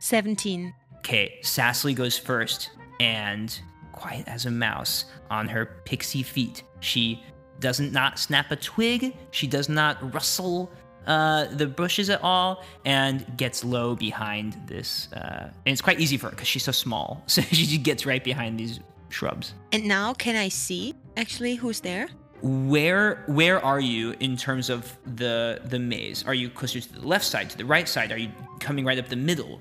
[0.00, 0.74] 17.
[0.98, 3.60] Okay, Sassly goes first, and
[3.96, 7.22] quiet as a mouse on her pixie feet, she
[7.60, 9.16] doesn't not snap a twig.
[9.30, 10.70] She does not rustle
[11.06, 15.08] uh, the bushes at all, and gets low behind this.
[15.12, 18.06] Uh, and it's quite easy for her because she's so small, so she just gets
[18.06, 18.80] right behind these
[19.10, 19.54] shrubs.
[19.72, 22.08] And now can I see actually who's there?
[22.42, 26.24] Where where are you in terms of the the maze?
[26.26, 28.12] Are you closer to the left side, to the right side?
[28.12, 28.30] Are you
[28.60, 29.60] coming right up the middle?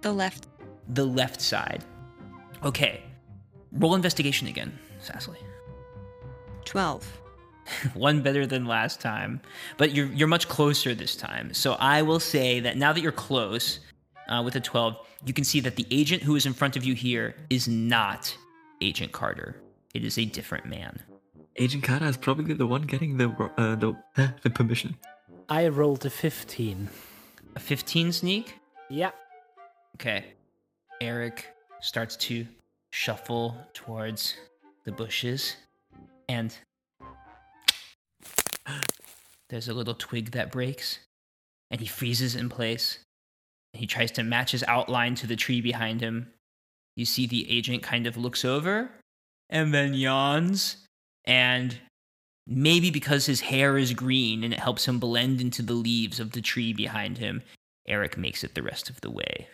[0.00, 0.46] The left.
[0.88, 1.84] the left side.
[2.64, 3.02] Okay.
[3.72, 5.36] Roll investigation again, Sassly.
[6.64, 7.20] 12.
[7.94, 9.40] One better than last time,
[9.76, 11.52] but you're you're much closer this time.
[11.52, 13.80] So I will say that now that you're close
[14.28, 14.96] uh, with a 12,
[15.26, 18.34] you can see that the agent who is in front of you here is not
[18.80, 19.56] Agent Carter.
[19.94, 21.00] It is a different man.
[21.56, 23.96] Agent Carter is probably the one getting the uh, the
[24.42, 24.96] the permission.
[25.48, 26.88] I rolled a 15.
[27.56, 28.54] A 15 sneak.
[28.90, 29.10] Yeah.
[29.96, 30.24] Okay.
[31.00, 31.46] Eric
[31.80, 32.46] starts to
[32.92, 34.34] shuffle towards
[34.84, 35.56] the bushes,
[36.28, 36.56] and
[39.50, 40.98] there's a little twig that breaks,
[41.70, 42.98] and he freezes in place.
[43.72, 46.32] He tries to match his outline to the tree behind him.
[46.96, 48.90] You see the agent kind of looks over
[49.50, 50.78] and then yawns,
[51.24, 51.78] and
[52.46, 56.32] maybe because his hair is green and it helps him blend into the leaves of
[56.32, 57.42] the tree behind him,
[57.86, 59.48] Eric makes it the rest of the way.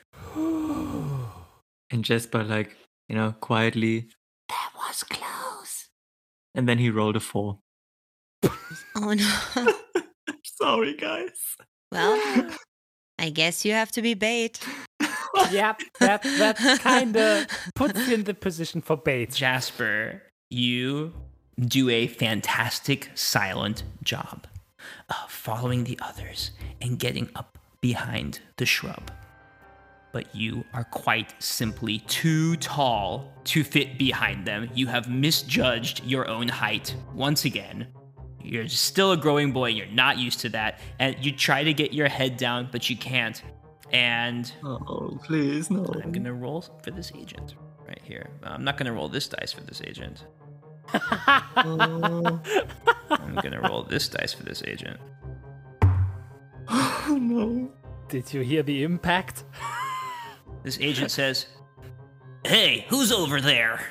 [1.90, 2.76] And Jasper, like,
[3.08, 4.08] you know, quietly,
[4.48, 5.88] that was close.
[6.54, 7.58] And then he rolled a four.
[8.96, 9.72] Oh no.
[10.44, 11.56] Sorry, guys.
[11.90, 12.50] well,
[13.18, 14.60] I guess you have to be bait.
[15.50, 15.80] Yep.
[16.00, 19.32] That that kind of puts you in the position for bait.
[19.32, 21.12] Jasper, you
[21.60, 24.46] do a fantastic silent job
[25.08, 29.10] of following the others and getting up behind the shrub.
[30.14, 34.70] But you are quite simply too tall to fit behind them.
[34.72, 37.88] You have misjudged your own height once again.
[38.40, 40.78] You're still a growing boy, you're not used to that.
[41.00, 43.42] And you try to get your head down, but you can't.
[43.92, 45.84] And Oh, please, no.
[46.00, 47.56] I'm gonna roll for this agent
[47.88, 48.30] right here.
[48.44, 50.26] I'm not gonna roll this dice for this agent.
[50.94, 52.38] I'm
[53.42, 55.00] gonna roll this dice for this agent.
[56.68, 57.72] Oh, no.
[58.08, 59.42] Did you hear the impact?
[60.64, 61.46] This agent says,
[62.46, 63.86] Hey, who's over there?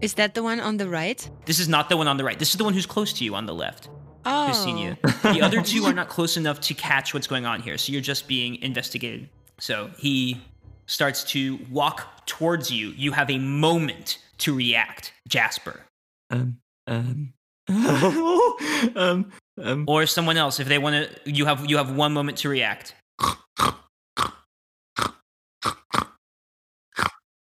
[0.00, 1.28] Is that the one on the right?
[1.44, 2.38] This is not the one on the right.
[2.38, 3.88] This is the one who's close to you on the left.
[4.24, 4.48] Oh.
[4.48, 4.96] Who's seen you.
[5.22, 8.02] The other two are not close enough to catch what's going on here, so you're
[8.02, 9.28] just being investigated.
[9.58, 10.40] So he
[10.86, 12.88] starts to walk towards you.
[12.88, 15.80] You have a moment to react, Jasper.
[16.30, 17.32] Um, um,
[17.68, 22.38] um, um, Or someone else if they want to you have you have one moment
[22.38, 22.94] to react.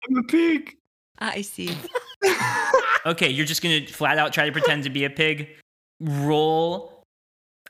[0.09, 0.77] I'm a pig.
[1.21, 1.77] Ah, I see.
[3.07, 5.49] Okay, you're just gonna flat out try to pretend to be a pig.
[6.01, 7.03] Roll.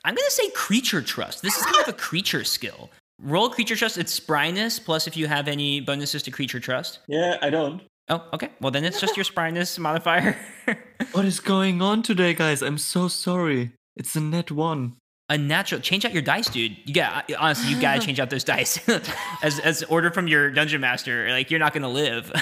[0.03, 1.41] I'm gonna say creature trust.
[1.41, 2.89] This is kind of a creature skill.
[3.21, 3.97] Roll creature trust.
[3.97, 6.99] It's spryness plus if you have any bonuses to creature trust.
[7.07, 7.81] Yeah, I don't.
[8.09, 8.49] Oh, okay.
[8.59, 10.37] Well, then it's just your spryness modifier.
[11.13, 12.61] What is going on today, guys?
[12.61, 13.71] I'm so sorry.
[13.95, 14.97] It's a net one.
[15.31, 15.79] A natural.
[15.79, 16.75] Change out your dice, dude.
[16.85, 18.79] You got honestly, you gotta change out those dice
[19.41, 21.29] as as ordered from your dungeon master.
[21.29, 22.31] Like you're not gonna live.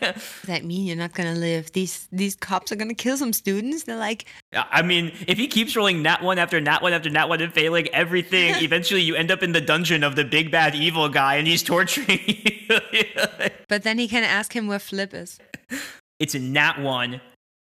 [0.00, 1.70] Does that mean you're not gonna live?
[1.72, 3.84] These these cops are gonna kill some students.
[3.84, 4.24] They're like,
[4.54, 7.52] I mean, if he keeps rolling nat one after nat one after nat one and
[7.52, 11.34] failing everything, eventually you end up in the dungeon of the big bad evil guy
[11.36, 12.78] and he's torturing you.
[13.68, 15.38] but then he can ask him where Flip is.
[16.18, 17.20] it's a nat one.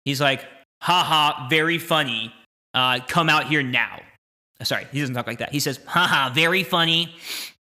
[0.06, 0.46] He's like,
[0.82, 2.34] haha, very funny.
[2.78, 4.00] Uh, come out here now.
[4.60, 5.52] Uh, Sorry, he doesn't talk like that.
[5.52, 7.12] He says, haha, very funny.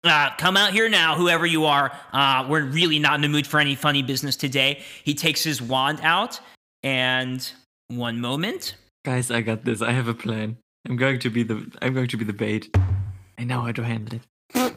[0.03, 1.93] Uh, come out here now, whoever you are.
[2.12, 4.83] Uh, we're really not in the mood for any funny business today.
[5.05, 6.41] He takes his wand out,
[6.83, 7.49] and
[7.87, 8.75] one moment.
[9.05, 9.81] Guys, I got this.
[9.81, 10.57] I have a plan.
[10.89, 12.77] I'm going to be the I'm going to be the bait.
[13.39, 14.19] I know how to handle
[14.55, 14.77] it.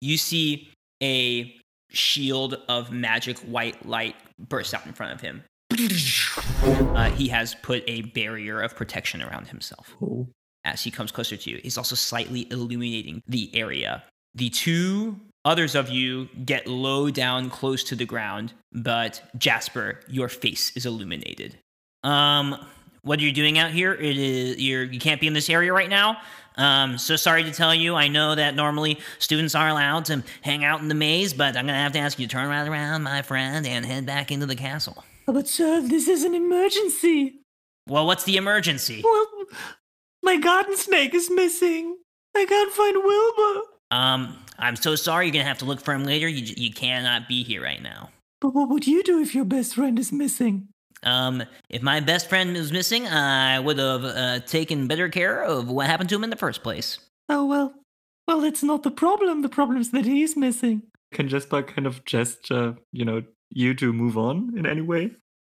[0.00, 0.68] you see
[1.00, 1.54] a
[1.90, 4.16] shield of magic white light
[4.48, 5.44] burst out in front of him.
[5.70, 9.94] Uh, he has put a barrier of protection around himself.
[10.64, 14.02] As he comes closer to you, he's also slightly illuminating the area.
[14.34, 20.28] The two others of you get low down close to the ground, but Jasper, your
[20.28, 21.56] face is illuminated.
[22.02, 22.66] Um,
[23.02, 23.94] what are you doing out here?
[23.94, 26.18] It is you're you can't be in this area right now.
[26.56, 27.94] Um, so sorry to tell you.
[27.94, 31.66] I know that normally students are allowed to hang out in the maze, but I'm
[31.66, 34.46] gonna have to ask you to turn right around, my friend, and head back into
[34.46, 35.04] the castle.
[35.28, 37.40] Oh, but sir, this is an emergency.
[37.88, 39.02] Well, what's the emergency?
[39.04, 39.26] Well,
[40.22, 41.96] my garden snake is missing.
[42.36, 43.66] I can't find Wilbur.
[43.90, 45.26] Um, I'm so sorry.
[45.26, 46.28] You're gonna have to look for him later.
[46.28, 48.10] You you cannot be here right now.
[48.40, 50.68] But what would you do if your best friend is missing?
[51.02, 55.68] Um, if my best friend was missing, I would have uh, taken better care of
[55.68, 56.98] what happened to him in the first place.
[57.28, 57.74] Oh, well.
[58.26, 59.42] Well, that's not the problem.
[59.42, 60.82] The problem is that he's missing.
[61.14, 65.10] Can Jasper kind of gesture, you know, you to move on in any way?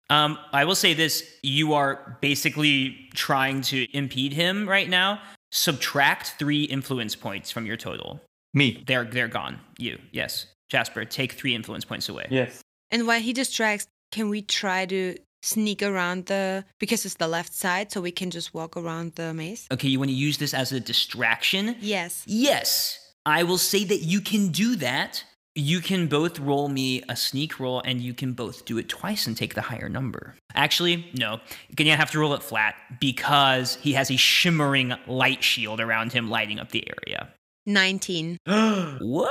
[0.09, 5.19] Um, I will say this: you are basically trying to impede him right now.
[5.51, 8.19] Subtract three influence points from your total.
[8.53, 8.83] Me.
[8.87, 9.59] They're they're gone.
[9.77, 12.27] You yes, Jasper, take three influence points away.
[12.29, 12.61] Yes.
[12.91, 17.53] And while he distracts, can we try to sneak around the because it's the left
[17.53, 19.67] side, so we can just walk around the maze?
[19.71, 21.75] Okay, you want to use this as a distraction?
[21.79, 22.23] Yes.
[22.27, 25.23] Yes, I will say that you can do that.
[25.57, 29.25] You can both roll me a sneak roll, and you can both do it twice
[29.25, 30.35] and take the higher number.
[30.53, 31.39] Actually, no.
[31.69, 36.11] You're gonna have to roll it flat because he has a shimmering light shield around
[36.11, 37.29] him, lighting up the area.
[37.65, 39.29] 19 Whoa.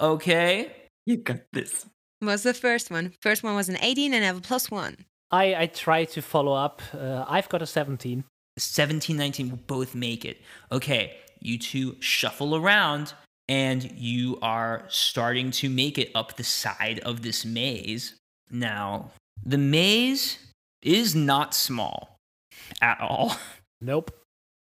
[0.00, 0.72] Okay.
[1.04, 1.86] You got this.
[2.22, 3.12] was the first one.
[3.20, 4.96] First one was an 18 and I have a plus one.
[5.30, 6.82] I, I try to follow up.
[6.92, 8.24] Uh, I've got a 17.
[8.58, 10.38] 17, 19 will both make it.
[10.72, 13.12] Okay, you two shuffle around
[13.48, 18.14] and you are starting to make it up the side of this maze.
[18.50, 19.10] Now,
[19.44, 20.38] the maze
[20.82, 22.16] is not small
[22.80, 23.36] at all.
[23.80, 24.10] Nope.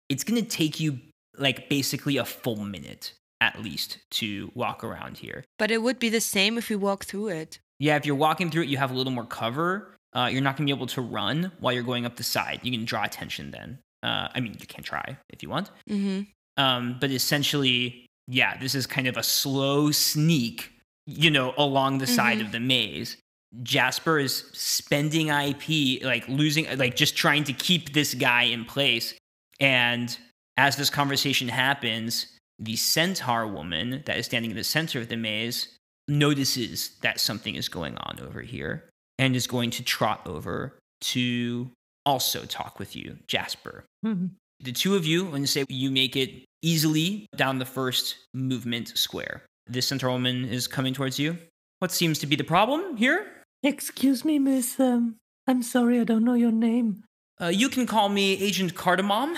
[0.07, 0.99] It's going to take you
[1.37, 5.43] like basically a full minute at least to walk around here.
[5.57, 7.59] But it would be the same if you walk through it.
[7.79, 9.95] Yeah, if you're walking through it, you have a little more cover.
[10.13, 12.59] Uh, you're not going to be able to run while you're going up the side.
[12.63, 13.79] You can draw attention then.
[14.03, 15.71] Uh, I mean, you can try if you want.
[15.87, 16.21] hmm
[16.57, 20.71] Um, but essentially, yeah, this is kind of a slow sneak,
[21.07, 22.45] you know, along the side Mhm.
[22.45, 23.17] of the maze.
[23.63, 29.15] Jasper is spending IP, like losing, like just trying to keep this guy in place.
[29.59, 30.15] And
[30.55, 32.27] as this conversation happens,
[32.59, 35.75] the centaur woman that is standing in the center of the maze
[36.07, 41.71] notices that something is going on over here and is going to trot over to
[42.05, 43.85] also talk with you, Jasper.
[44.03, 44.27] Hmm.
[44.59, 48.97] The two of you, when you say you make it easily down the first movement
[48.97, 51.37] square, this centaur woman is coming towards you.
[51.79, 53.25] What seems to be the problem here?
[53.63, 54.79] Excuse me, miss.
[54.79, 55.15] Um,
[55.47, 57.03] I'm sorry, I don't know your name.
[57.41, 59.37] Uh, you can call me Agent Cardamom.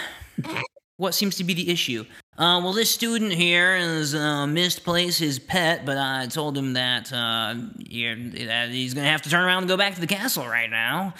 [0.98, 2.06] what seems to be the issue?
[2.38, 7.12] Uh, well, this student here has uh, misplaced his pet, but I told him that,
[7.12, 10.48] uh, that he's going to have to turn around and go back to the castle
[10.48, 11.14] right now.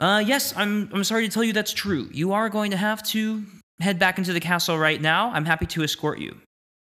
[0.00, 2.08] Uh, yes, I'm, I'm sorry to tell you that's true.
[2.12, 3.44] You are going to have to
[3.80, 5.30] head back into the castle right now.
[5.32, 6.40] I'm happy to escort you.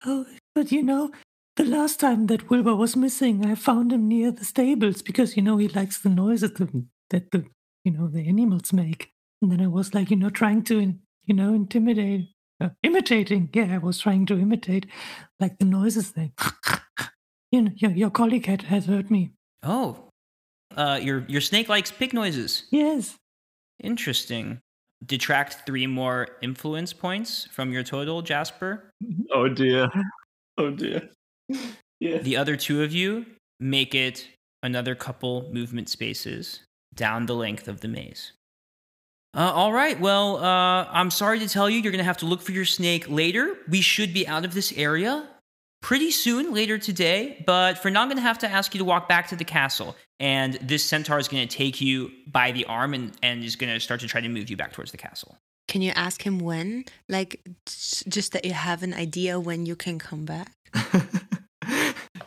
[0.05, 1.11] Oh, but you know,
[1.55, 5.43] the last time that Wilbur was missing, I found him near the stables because, you
[5.43, 7.45] know, he likes the noises that, that the,
[7.84, 9.11] you know, the animals make.
[9.41, 12.29] And then I was like, you know, trying to, you know, intimidate,
[12.59, 13.49] uh, imitating.
[13.53, 14.88] Yeah, I was trying to imitate,
[15.39, 16.34] like the noises they,
[17.51, 19.31] you know, your, your colleague had, has heard me.
[19.61, 20.09] Oh,
[20.75, 22.63] uh, your, your snake likes pig noises.
[22.71, 23.15] Yes.
[23.81, 24.59] Interesting.
[25.06, 28.89] Detract three more influence points from your total, Jasper.
[29.32, 29.89] Oh dear.
[30.58, 31.10] Oh dear.
[31.99, 32.18] Yeah.
[32.18, 33.26] The other two of you
[33.62, 34.28] make it
[34.62, 36.60] another couple movement spaces
[36.93, 38.34] down the length of the maze.
[39.34, 39.97] Uh, all right.
[39.97, 42.66] Well, uh, I'm sorry to tell you, you're going to have to look for your
[42.66, 43.56] snake later.
[43.70, 45.30] We should be out of this area
[45.84, 48.86] pretty soon later today, but for now, I'm going to have to ask you to
[48.86, 49.95] walk back to the castle.
[50.19, 53.71] And this centaur is going to take you by the arm and, and is going
[53.71, 55.38] to start to try to move you back towards the castle.
[55.67, 56.86] Can you ask him when?
[57.09, 60.53] Like, just that you have an idea when you can come back?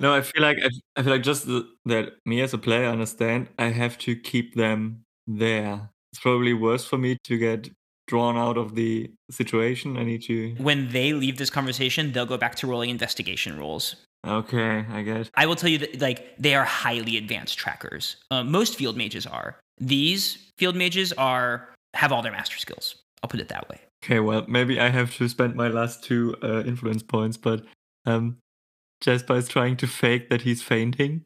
[0.01, 2.89] no, I feel like I, I feel like just the, that me as a player
[2.89, 5.91] understand I have to keep them there.
[6.13, 7.71] It's probably worse for me to get
[8.07, 9.97] drawn out of the situation.
[9.97, 10.55] I need to.
[10.59, 13.97] When they leave this conversation, they'll go back to rolling investigation rolls.
[14.27, 15.31] Okay, I guess.
[15.35, 18.17] I will tell you that like they are highly advanced trackers.
[18.31, 19.59] Uh, most field mages are.
[19.79, 22.97] These field mages are have all their master skills.
[23.23, 23.81] I'll put it that way.
[24.05, 27.65] Okay, well, maybe I have to spend my last two uh, influence points, but
[28.05, 28.37] um,
[29.01, 31.25] Jasper is trying to fake that he's fainting.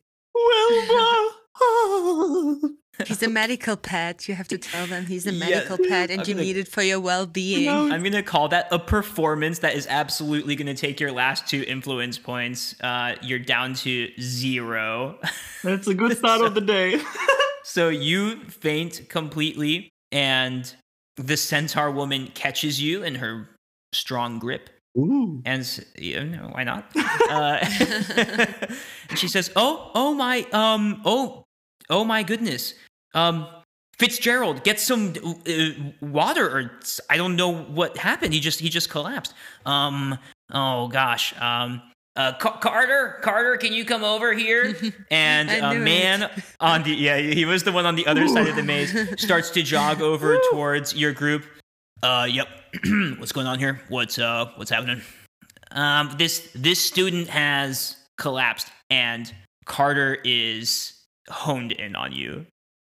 [3.00, 4.28] Well, He's a medical pet.
[4.28, 6.56] You have to tell them he's a Yeah, medical pet and I'm you gonna- need
[6.56, 7.64] it for your well being.
[7.66, 7.90] No.
[7.90, 12.18] I'm gonna call that a performance that is absolutely gonna take your last two influence
[12.18, 12.74] points.
[12.80, 15.18] Uh, you're down to zero.
[15.64, 17.00] that's a good start of the day.
[17.64, 20.72] so you faint completely, and
[21.16, 23.48] the centaur woman catches you in her
[23.92, 24.70] strong grip.
[24.98, 25.40] Ooh.
[25.44, 26.90] And s- yeah, no, why not?
[27.30, 27.58] uh,
[29.08, 31.44] and she says, "Oh, oh my, um, oh,
[31.88, 32.74] oh my goodness,
[33.14, 33.46] um,
[33.98, 35.12] Fitzgerald, get some
[35.46, 36.70] uh, water, or
[37.10, 38.32] I don't know what happened.
[38.32, 39.34] He just he just collapsed.
[39.66, 40.18] Um,
[40.52, 41.82] oh gosh, um."
[42.16, 44.76] Uh, Ca- Carter, Carter, can you come over here?
[45.12, 46.30] And a man it.
[46.58, 48.92] on the yeah, he was the one on the other side of the maze.
[49.16, 51.44] Starts to jog over towards your group.
[52.02, 52.48] Uh, yep.
[53.18, 53.80] what's going on here?
[53.88, 55.02] What's uh, what's happening?
[55.70, 59.32] Um, this this student has collapsed, and
[59.64, 60.92] Carter is
[61.30, 62.44] honed in on you.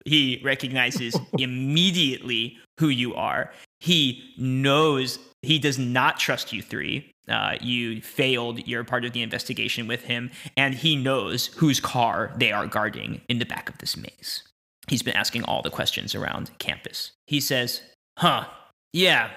[0.07, 3.51] He recognizes immediately who you are.
[3.79, 7.11] He knows he does not trust you three.
[7.27, 12.31] Uh, you failed your part of the investigation with him, and he knows whose car
[12.37, 14.43] they are guarding in the back of this maze.
[14.87, 17.11] He's been asking all the questions around campus.
[17.25, 17.81] He says,
[18.17, 18.45] Huh,
[18.93, 19.31] yeah,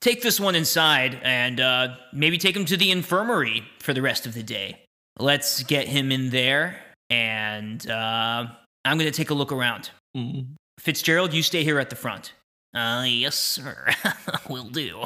[0.00, 4.26] take this one inside and uh, maybe take him to the infirmary for the rest
[4.26, 4.80] of the day.
[5.18, 8.46] Let's get him in there, and uh,
[8.84, 9.90] I'm going to take a look around.
[10.16, 10.54] Mm.
[10.78, 12.32] Fitzgerald, you stay here at the front.
[12.74, 13.88] Uh, yes, sir.
[14.48, 15.04] Will do.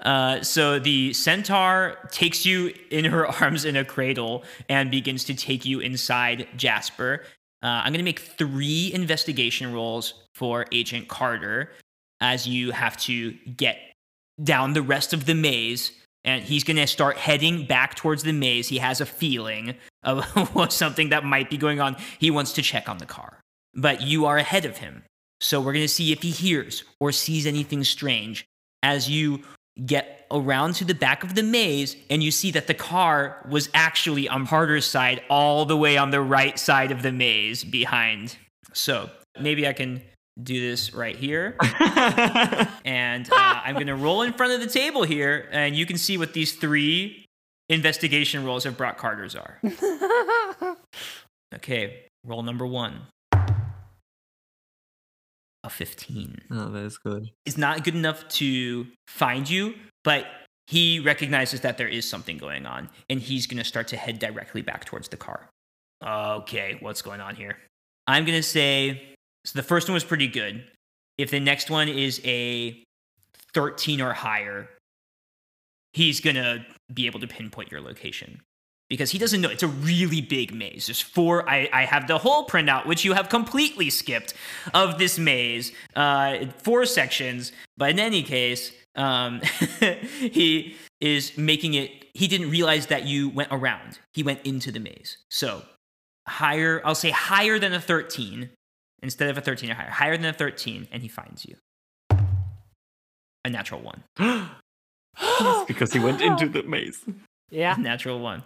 [0.00, 5.34] Uh, so the centaur takes you in her arms in a cradle and begins to
[5.34, 7.24] take you inside Jasper.
[7.62, 11.72] Uh, I'm going to make three investigation rolls for Agent Carter
[12.20, 13.78] as you have to get
[14.42, 15.92] down the rest of the maze.
[16.24, 18.68] And he's going to start heading back towards the maze.
[18.68, 20.24] He has a feeling of
[20.72, 21.96] something that might be going on.
[22.18, 23.40] He wants to check on the car.
[23.74, 25.04] But you are ahead of him.
[25.40, 28.44] So we're going to see if he hears or sees anything strange
[28.82, 29.42] as you
[29.86, 33.68] get around to the back of the maze and you see that the car was
[33.72, 38.36] actually on Harder's side, all the way on the right side of the maze behind.
[38.72, 39.10] So
[39.40, 40.02] maybe I can
[40.42, 41.56] do this right here.
[42.84, 45.98] and uh, I'm going to roll in front of the table here, and you can
[45.98, 47.24] see what these three
[47.68, 49.60] investigation rolls of Brock Carter's are.
[51.54, 53.00] Okay, roll number one.
[55.68, 57.30] A 15 oh, that's good.
[57.44, 60.24] It's not good enough to find you, but
[60.66, 64.18] he recognizes that there is something going on, and he's going to start to head
[64.18, 65.50] directly back towards the car.
[66.02, 67.58] Okay, what's going on here?
[68.06, 69.14] I'm going to say
[69.44, 70.64] so the first one was pretty good.
[71.18, 72.82] If the next one is a
[73.52, 74.70] 13 or higher,
[75.92, 76.64] he's going to
[76.94, 78.40] be able to pinpoint your location
[78.88, 79.50] because he doesn't know.
[79.50, 80.86] It's a really big maze.
[80.86, 81.48] There's four.
[81.48, 84.34] I, I have the whole printout, which you have completely skipped,
[84.74, 85.72] of this maze.
[85.94, 87.52] Uh, four sections.
[87.76, 89.40] But in any case, um,
[90.20, 91.90] he is making it.
[92.14, 93.98] He didn't realize that you went around.
[94.12, 95.18] He went into the maze.
[95.30, 95.62] So
[96.26, 96.80] higher.
[96.84, 98.50] I'll say higher than a 13
[99.02, 99.90] instead of a 13 or higher.
[99.90, 101.56] Higher than a 13, and he finds you.
[103.44, 104.02] A natural one.
[105.66, 107.04] because he went into the maze.
[107.50, 107.76] Yeah.
[107.78, 108.42] Natural one.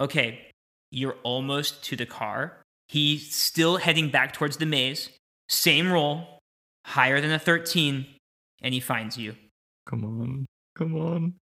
[0.00, 0.50] Okay,
[0.90, 2.62] you're almost to the car.
[2.88, 5.10] He's still heading back towards the maze.
[5.48, 6.38] Same roll,
[6.84, 8.06] higher than a 13,
[8.62, 9.34] and he finds you.
[9.86, 10.46] Come on.
[10.76, 11.34] Come on.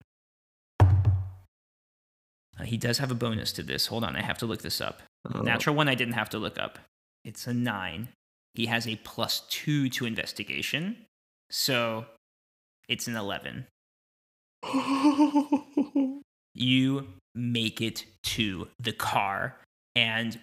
[2.60, 3.88] Uh, he does have a bonus to this.
[3.88, 5.02] Hold on, I have to look this up.
[5.34, 5.42] Oh.
[5.42, 6.80] Natural one, I didn't have to look up.
[7.24, 8.10] It's a 9.
[8.54, 10.98] He has a plus 2 to investigation,
[11.50, 12.06] so
[12.90, 13.66] it's an 11.
[16.54, 19.58] you make it to the car
[19.96, 20.40] and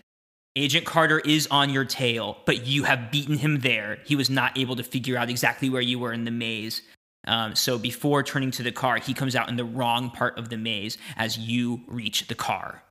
[0.56, 4.56] agent carter is on your tail but you have beaten him there he was not
[4.58, 6.82] able to figure out exactly where you were in the maze
[7.26, 10.48] um, so before turning to the car he comes out in the wrong part of
[10.48, 12.82] the maze as you reach the car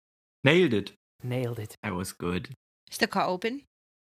[0.48, 0.91] Nailed it.
[1.24, 1.76] Nailed it.
[1.84, 2.50] That was good.
[2.89, 3.64] Is the car open?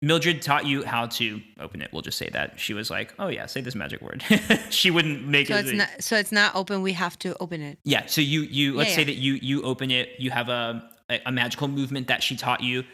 [0.01, 3.27] Mildred taught you how to open it we'll just say that she was like oh
[3.29, 4.23] yeah say this magic word
[4.71, 5.89] she wouldn't make So it it's not.
[6.01, 6.83] So it's not open.
[6.83, 7.79] We have to open it.
[7.85, 8.07] Yeah.
[8.07, 9.07] So you you let's Yeah, say yeah.
[9.07, 10.11] that you you open it.
[10.19, 12.85] You have a a a magical movement that she taught you,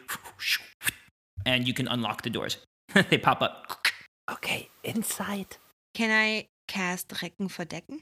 [1.44, 2.56] and you can unlock the doors.
[3.10, 3.86] they pop up.
[4.30, 4.68] Okay.
[4.82, 5.56] inside.
[5.94, 8.00] Can I cast Recken verdecken?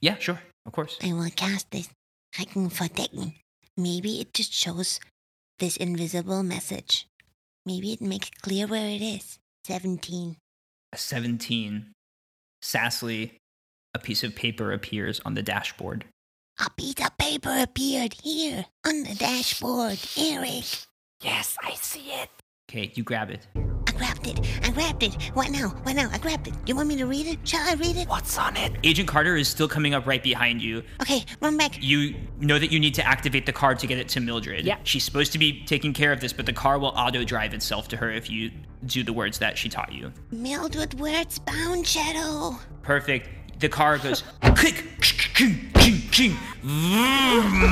[0.00, 0.98] Yeah, sure, of course.
[1.02, 1.88] I will cast this
[2.38, 3.34] Recken verdecken.
[3.76, 5.00] Maybe it just shows
[5.58, 7.06] this invisible message.
[7.66, 9.38] Maybe it makes clear where it is.
[9.66, 10.36] 17.
[10.92, 11.92] A 17.
[12.60, 13.38] Sassly,
[13.94, 16.04] a piece of paper appears on the dashboard.
[16.58, 19.98] A piece of paper appeared here on the dashboard.
[20.16, 20.64] Eric,
[21.22, 22.28] Yes, I see it.
[22.70, 23.46] Okay, you grab it.
[23.94, 24.40] I grabbed it.
[24.64, 25.14] I grabbed it.
[25.34, 25.68] What now?
[25.68, 26.08] What now?
[26.12, 26.54] I grabbed it.
[26.66, 27.38] You want me to read it?
[27.44, 28.08] Shall I read it?
[28.08, 28.72] What's on it?
[28.82, 30.82] Agent Carter is still coming up right behind you.
[31.00, 31.80] Okay, run back.
[31.80, 34.64] You know that you need to activate the car to get it to Mildred.
[34.64, 34.78] Yeah.
[34.82, 37.86] She's supposed to be taking care of this, but the car will auto drive itself
[37.88, 38.50] to her if you
[38.86, 40.12] do the words that she taught you.
[40.32, 42.58] Mildred, where it's bound, Shadow.
[42.82, 43.28] Perfect.
[43.60, 44.22] The car goes
[44.56, 47.62] click, ching, ching, ching, vroom,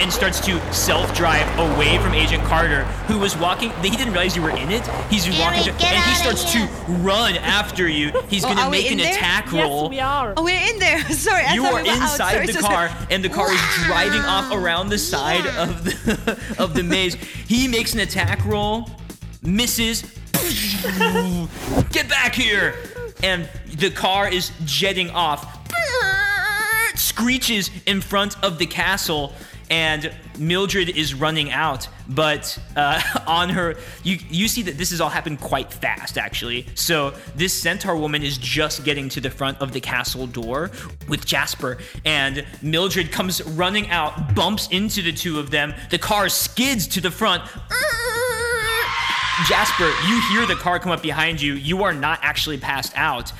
[0.00, 3.70] and starts to self-drive away from Agent Carter, who was walking.
[3.82, 4.86] He didn't realize you were in it.
[5.08, 6.66] He's walking, to, and he starts to
[7.02, 8.10] run after you.
[8.28, 9.12] He's gonna are we make in an there?
[9.14, 9.88] attack Yes, roll.
[9.88, 10.34] we are.
[10.36, 11.00] Oh, we're in there.
[11.10, 12.02] Sorry, I You thought are we were out.
[12.02, 13.06] inside Sorry, the so car, sorry.
[13.10, 15.62] and the car is driving off around the side Yeah.
[15.62, 17.14] of the of the maze.
[17.14, 18.90] He makes an attack roll,
[19.42, 20.02] misses.
[21.90, 22.74] Get back here!
[23.22, 23.48] And
[23.80, 25.58] the car is jetting off.
[26.94, 29.32] Screeches in front of the castle,
[29.70, 31.88] and Mildred is running out.
[32.08, 36.66] But uh, on her, you you see that this has all happened quite fast, actually.
[36.74, 40.70] So this centaur woman is just getting to the front of the castle door
[41.08, 45.72] with Jasper, and Mildred comes running out, bumps into the two of them.
[45.90, 47.42] The car skids to the front.
[49.46, 51.54] Jasper, you hear the car come up behind you.
[51.54, 53.32] You are not actually passed out.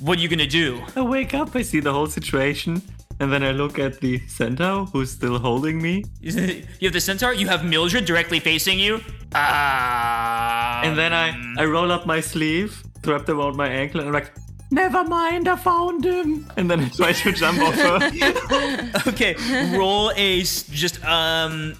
[0.00, 0.82] What are you gonna do?
[0.94, 2.82] I wake up, I see the whole situation,
[3.20, 6.04] and then I look at the centaur who's still holding me.
[6.22, 7.32] You have the centaur.
[7.32, 9.00] You have Mildred directly facing you.
[9.34, 10.82] Ah.
[10.84, 14.32] And then I, I roll up my sleeve, wrapped around my ankle, and I'm like,
[14.70, 16.46] Never mind, I found him.
[16.56, 19.00] and then I try to jump off her.
[19.08, 19.34] okay,
[19.76, 21.74] roll a just um,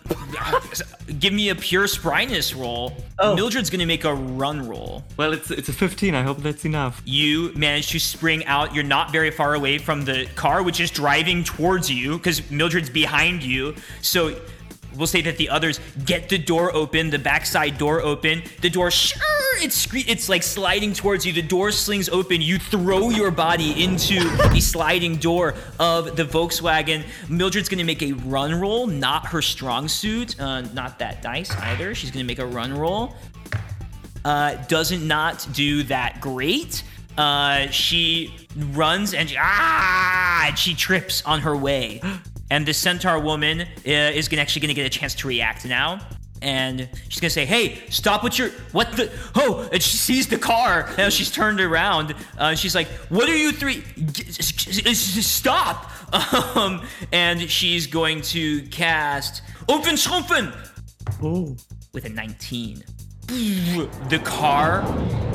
[1.19, 2.93] give me a pure spryness roll.
[3.19, 3.35] Oh.
[3.35, 5.03] Mildred's gonna make a run roll.
[5.17, 6.15] well, it's it's a 15.
[6.15, 7.03] I hope that's enough.
[7.05, 8.75] You manage to spring out.
[8.75, 12.91] You're not very far away from the car, which is driving towards you because Mildred's
[12.91, 13.75] behind you.
[14.01, 14.39] So
[14.97, 18.43] we'll say that the others get the door open, the backside door open.
[18.63, 19.17] The door, shh,
[19.63, 21.33] it's scre- it's like sliding towards you.
[21.33, 22.41] The door slings open.
[22.41, 24.21] You throw your body into
[24.51, 27.05] the sliding door of the Volkswagen.
[27.29, 31.95] Mildred's gonna make a run roll, not her strong suit, uh, not that dice either.
[31.95, 33.15] She's gonna make a run roll
[34.27, 36.83] uh, doesn't not do that great.
[37.17, 38.35] Uh, she
[38.73, 42.03] runs and she, ah, and she trips on her way,
[42.51, 46.01] and the centaur woman uh, is gonna actually gonna get a chance to react now.
[46.43, 48.23] And she's gonna say, "Hey, stop!
[48.23, 49.11] What your what the?
[49.35, 50.89] Oh!" And she sees the car.
[50.99, 52.15] Now she's turned around.
[52.37, 53.83] Uh, she's like, "What are you three?
[54.95, 55.91] Stop!"
[56.57, 60.55] Um, and she's going to cast Open Schrumpfen
[61.21, 61.57] Oh.
[61.93, 62.85] with a 19
[63.29, 64.85] the car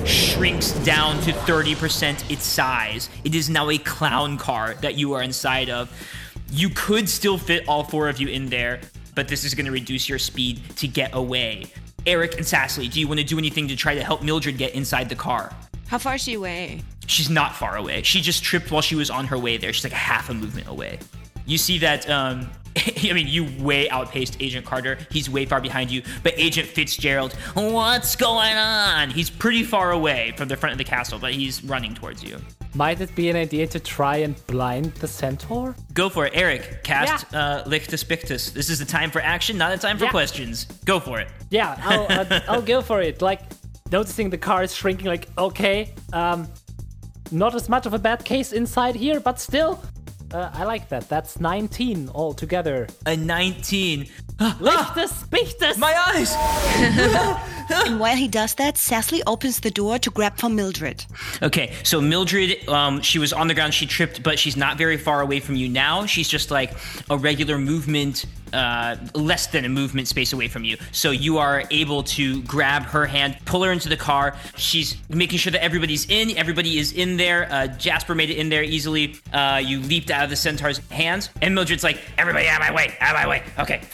[0.06, 3.10] shrinks down to 30% its size.
[3.26, 5.92] It is now a clown car that you are inside of.
[6.52, 8.82] You could still fit all four of you in there,
[9.16, 11.66] but this is going to reduce your speed to get away.
[12.06, 14.76] Eric and Sassly, do you want to do anything to try to help Mildred get
[14.76, 15.56] inside the car?
[15.88, 16.82] How far is she away?
[17.08, 18.02] She's not far away.
[18.04, 19.72] She just tripped while she was on her way there.
[19.72, 21.00] She's like a half a movement away.
[21.46, 22.50] You see that, um,
[23.10, 24.98] I mean, you way outpaced Agent Carter.
[25.12, 26.02] He's way far behind you.
[26.24, 29.10] But Agent Fitzgerald, what's going on?
[29.10, 32.40] He's pretty far away from the front of the castle, but he's running towards you.
[32.74, 35.76] Might it be an idea to try and blind the centaur?
[35.94, 36.32] Go for it.
[36.34, 38.52] Eric, cast uh, Lichtus Pictus.
[38.52, 40.12] This is the time for action, not a time for Yeah.
[40.12, 40.66] questions.
[40.86, 41.28] Go for it.
[41.50, 43.22] Yeah, I'll, uh, I'll go for it.
[43.22, 43.42] Like,
[43.92, 46.48] noticing the car is shrinking, like, okay, um,
[47.30, 49.84] not as much of a bad case inside here, but still,
[50.34, 51.08] uh, I like that.
[51.10, 52.88] That's 19 altogether.
[53.06, 54.08] A 19.
[54.40, 55.78] Lichtes, Bichtes!
[55.78, 56.36] My eyes!
[57.86, 61.06] And while he does that, Sassly opens the door to grab for Mildred.
[61.42, 64.98] Okay, so Mildred, um, she was on the ground, she tripped, but she's not very
[64.98, 66.06] far away from you now.
[66.06, 66.74] She's just like
[67.10, 70.78] a regular movement, uh, less than a movement space away from you.
[70.92, 74.36] So you are able to grab her hand, pull her into the car.
[74.58, 76.38] She's making sure that everybody's in.
[76.38, 77.48] Everybody is in there.
[77.52, 79.16] Uh, Jasper made it in there easily.
[79.34, 82.76] Uh, you leaped out of the centaur's hands, and Mildred's like, "Everybody out of my
[82.76, 82.96] way!
[83.00, 83.82] Out of my way!" Okay.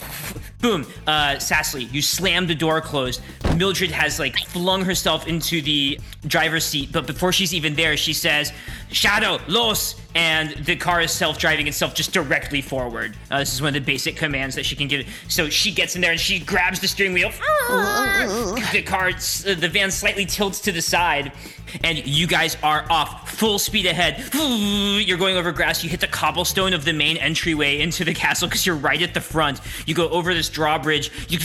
[0.60, 0.84] Boom.
[1.06, 3.20] Uh, Sassly, you slam the door closed.
[3.56, 8.12] Mildred has like flung herself into the driver's seat, but before she's even there, she
[8.12, 8.52] says,
[8.90, 9.96] Shadow, los!
[10.14, 13.16] And the car is self driving itself just directly forward.
[13.30, 15.06] Uh, this is one of the basic commands that she can give.
[15.28, 17.30] So she gets in there and she grabs the steering wheel.
[18.72, 21.32] The car, uh, the van slightly tilts to the side,
[21.84, 24.24] and you guys are off full speed ahead.
[24.34, 25.84] You're going over grass.
[25.84, 29.14] You hit the cobblestone of the main entryway into the castle because you're right at
[29.14, 29.60] the front.
[29.86, 31.10] You go over this drawbridge.
[31.28, 31.38] You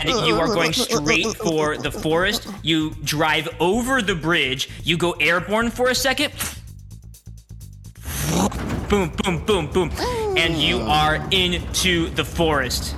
[0.00, 2.48] and you are going straight for the forest.
[2.62, 4.68] You drive over the bridge.
[4.82, 6.32] You go airborne for a second.
[8.88, 9.90] Boom, boom, boom, boom.
[10.36, 12.94] And you are into the forest.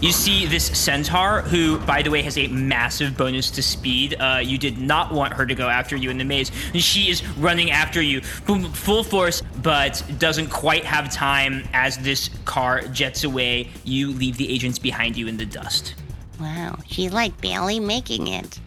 [0.00, 4.14] You see this centaur, who, by the way, has a massive bonus to speed.
[4.20, 6.50] Uh, you did not want her to go after you in the maze.
[6.74, 11.96] And She is running after you, boom, full force, but doesn't quite have time as
[11.98, 13.70] this car jets away.
[13.84, 15.94] You leave the agents behind you in the dust.
[16.38, 18.60] Wow, she's like barely making it.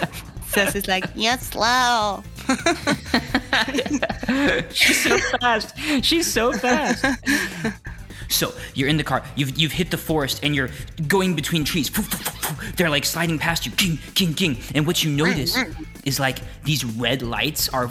[0.48, 2.22] Cess is like, You're slow.
[4.72, 5.74] She's so fast.
[6.02, 7.04] She's so fast.
[8.28, 9.22] So you're in the car.
[9.36, 10.70] You've you've hit the forest and you're
[11.06, 11.90] going between trees.
[12.76, 14.58] They're like sliding past you, king, king, king.
[14.74, 15.56] And what you notice
[16.04, 17.90] is like these red lights are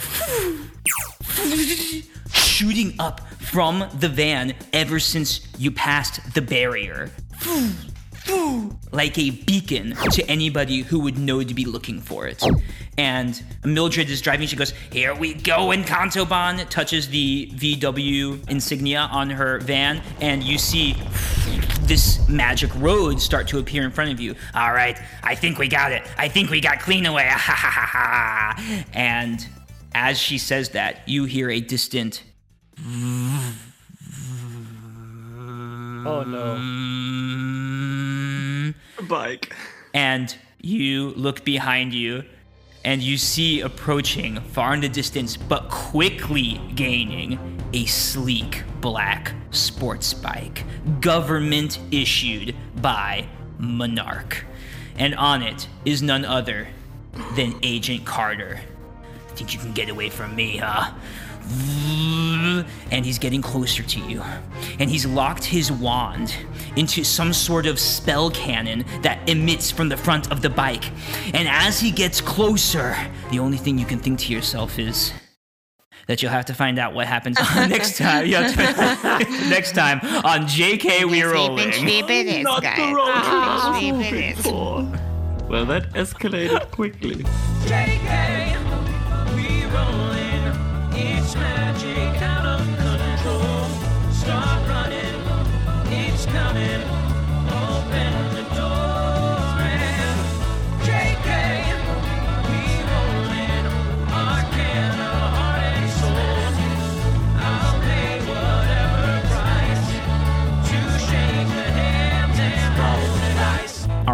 [2.33, 7.11] shooting up from the van ever since you passed the barrier.
[8.91, 12.41] Like a beacon to anybody who would know to be looking for it.
[12.97, 14.47] And Mildred is driving.
[14.47, 15.71] She goes, Here we go.
[15.71, 20.01] And Kantoban touches the VW insignia on her van.
[20.21, 20.95] And you see
[21.81, 24.35] this magic road start to appear in front of you.
[24.53, 26.03] All right, I think we got it.
[26.17, 27.29] I think we got clean away.
[28.93, 29.45] And
[29.93, 32.23] as she says that, you hear a distant
[36.07, 37.61] Oh no.
[39.07, 39.53] Bike.
[39.93, 42.23] and you look behind you
[42.83, 47.39] and you see approaching far in the distance but quickly gaining
[47.73, 50.63] a sleek black sports bike
[51.01, 53.25] government issued by
[53.57, 54.45] monarch.
[54.97, 56.67] And on it is none other
[57.35, 58.61] than agent carter.
[59.29, 60.93] Think you can get away from me huh
[62.91, 64.21] and he's getting closer to you.
[64.79, 66.35] And he's locked his wand
[66.75, 70.85] into some sort of spell cannon that emits from the front of the bike.
[71.33, 72.95] And as he gets closer,
[73.31, 75.13] the only thing you can think to yourself is
[76.07, 78.25] that you'll have to find out what happens next time.
[78.27, 78.33] You
[79.49, 81.71] next time on JK We Rolling.
[81.71, 82.77] Sweep it is, Not guys.
[82.77, 84.37] the road Sweep it is.
[84.43, 84.83] before.
[85.49, 87.23] Well, that escalated quickly.
[87.65, 88.55] JK,
[89.35, 90.04] we rolling.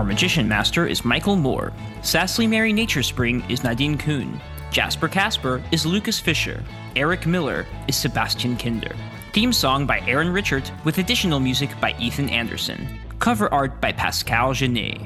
[0.01, 1.71] Our magician master is Michael Moore.
[2.01, 4.41] Sassly Mary Nature Spring is Nadine Kuhn.
[4.71, 6.63] Jasper Casper is Lucas Fisher.
[6.95, 8.95] Eric Miller is Sebastian Kinder.
[9.31, 12.87] Theme song by Aaron Richard with additional music by Ethan Anderson.
[13.19, 14.97] Cover art by Pascal Genet.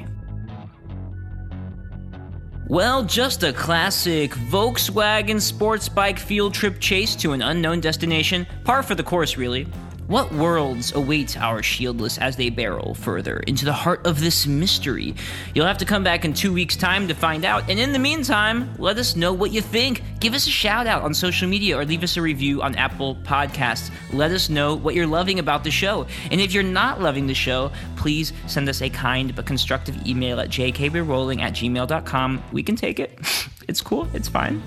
[2.66, 8.82] Well, just a classic Volkswagen sports bike field trip chase to an unknown destination, par
[8.82, 9.66] for the course, really.
[10.06, 15.16] What worlds await our shieldless as they barrel further into the heart of this mystery?
[15.52, 17.98] You'll have to come back in two weeks' time to find out, and in the
[17.98, 20.02] meantime, let us know what you think.
[20.20, 23.16] Give us a shout out on social media or leave us a review on Apple
[23.16, 23.90] Podcasts.
[24.12, 26.06] Let us know what you're loving about the show.
[26.30, 30.38] And if you're not loving the show, please send us a kind but constructive email
[30.38, 32.44] at jkbrolling at gmail.com.
[32.52, 33.18] We can take it.
[33.68, 34.62] It's cool, it's fine.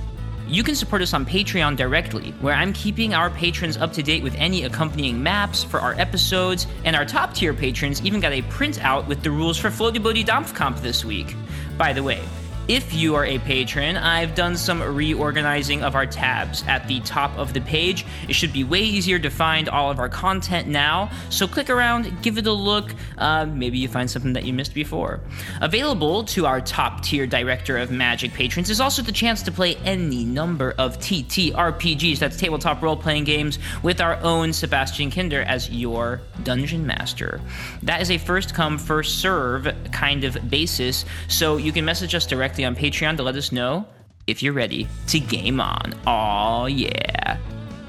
[0.49, 4.23] You can support us on Patreon directly, where I'm keeping our patrons up to date
[4.23, 8.41] with any accompanying maps for our episodes, and our top tier patrons even got a
[8.41, 11.35] printout with the rules for Floaty Boaty Dampfkamp this week.
[11.77, 12.23] By the way,
[12.69, 17.35] if you are a patron, I've done some reorganizing of our tabs at the top
[17.35, 18.05] of the page.
[18.27, 22.21] It should be way easier to find all of our content now, so click around,
[22.21, 22.93] give it a look.
[23.17, 25.19] Uh, maybe you find something that you missed before.
[25.61, 29.75] Available to our top tier Director of Magic patrons is also the chance to play
[29.77, 35.71] any number of TTRPGs, that's tabletop role playing games, with our own Sebastian Kinder as
[35.71, 37.41] your dungeon master.
[37.81, 42.27] That is a first come, first serve kind of basis, so you can message us
[42.27, 43.85] directly on Patreon to let us know
[44.27, 45.93] if you're ready to game on.
[46.05, 47.37] Aw, yeah.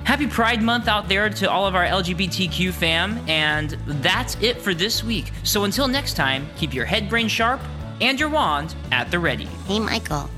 [0.05, 4.75] Happy Pride Month out there to all of our LGBTQ fam, and that's it for
[4.75, 5.31] this week.
[5.45, 7.61] So until next time, keep your head brain sharp
[8.01, 9.45] and your wand at the ready.
[9.67, 10.29] Hey, Michael,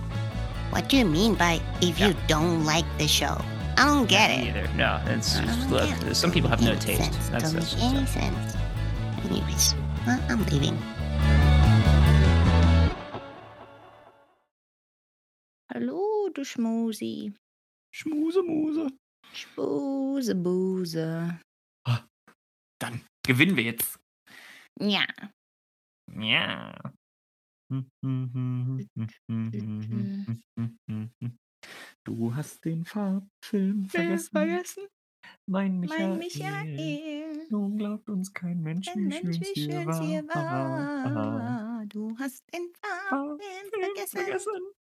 [0.71, 3.41] What do you mean by if you don't like the show?
[3.77, 4.57] I don't get Me it.
[4.57, 4.69] either.
[4.75, 5.89] No, it's just, look.
[6.15, 7.03] Some people have no taste.
[7.13, 7.29] sense.
[7.29, 8.57] That's, that's any sense.
[9.31, 9.75] Anyways,
[10.07, 10.77] well, I'm leaving.
[15.75, 17.33] Hallo, du Schmusi.
[17.95, 18.89] Schmuse, Muse.
[19.33, 21.41] Spuse, Buse.
[22.79, 23.99] Dann gewinnen wir jetzt.
[24.79, 25.07] Ja.
[26.21, 26.93] Ja.
[32.05, 34.31] Du hast den Farbfilm vergessen.
[34.31, 34.87] vergessen?
[35.49, 36.09] Mein Michael.
[36.09, 37.47] Mein Michael.
[37.49, 41.15] Nun glaubt uns kein Mensch, Ein wie Mensch, schön wie hier schön war.
[41.15, 41.87] war.
[41.87, 42.71] Du hast den
[43.09, 44.73] Farben Farbfilm vergessen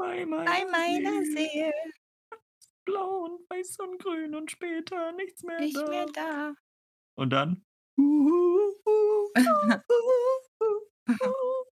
[0.00, 1.72] bei meiner, bei meiner Seele.
[2.86, 5.88] Blau und weiß und grün und später nichts mehr Nicht da.
[5.88, 6.54] mehr da.
[7.16, 7.64] Und dann?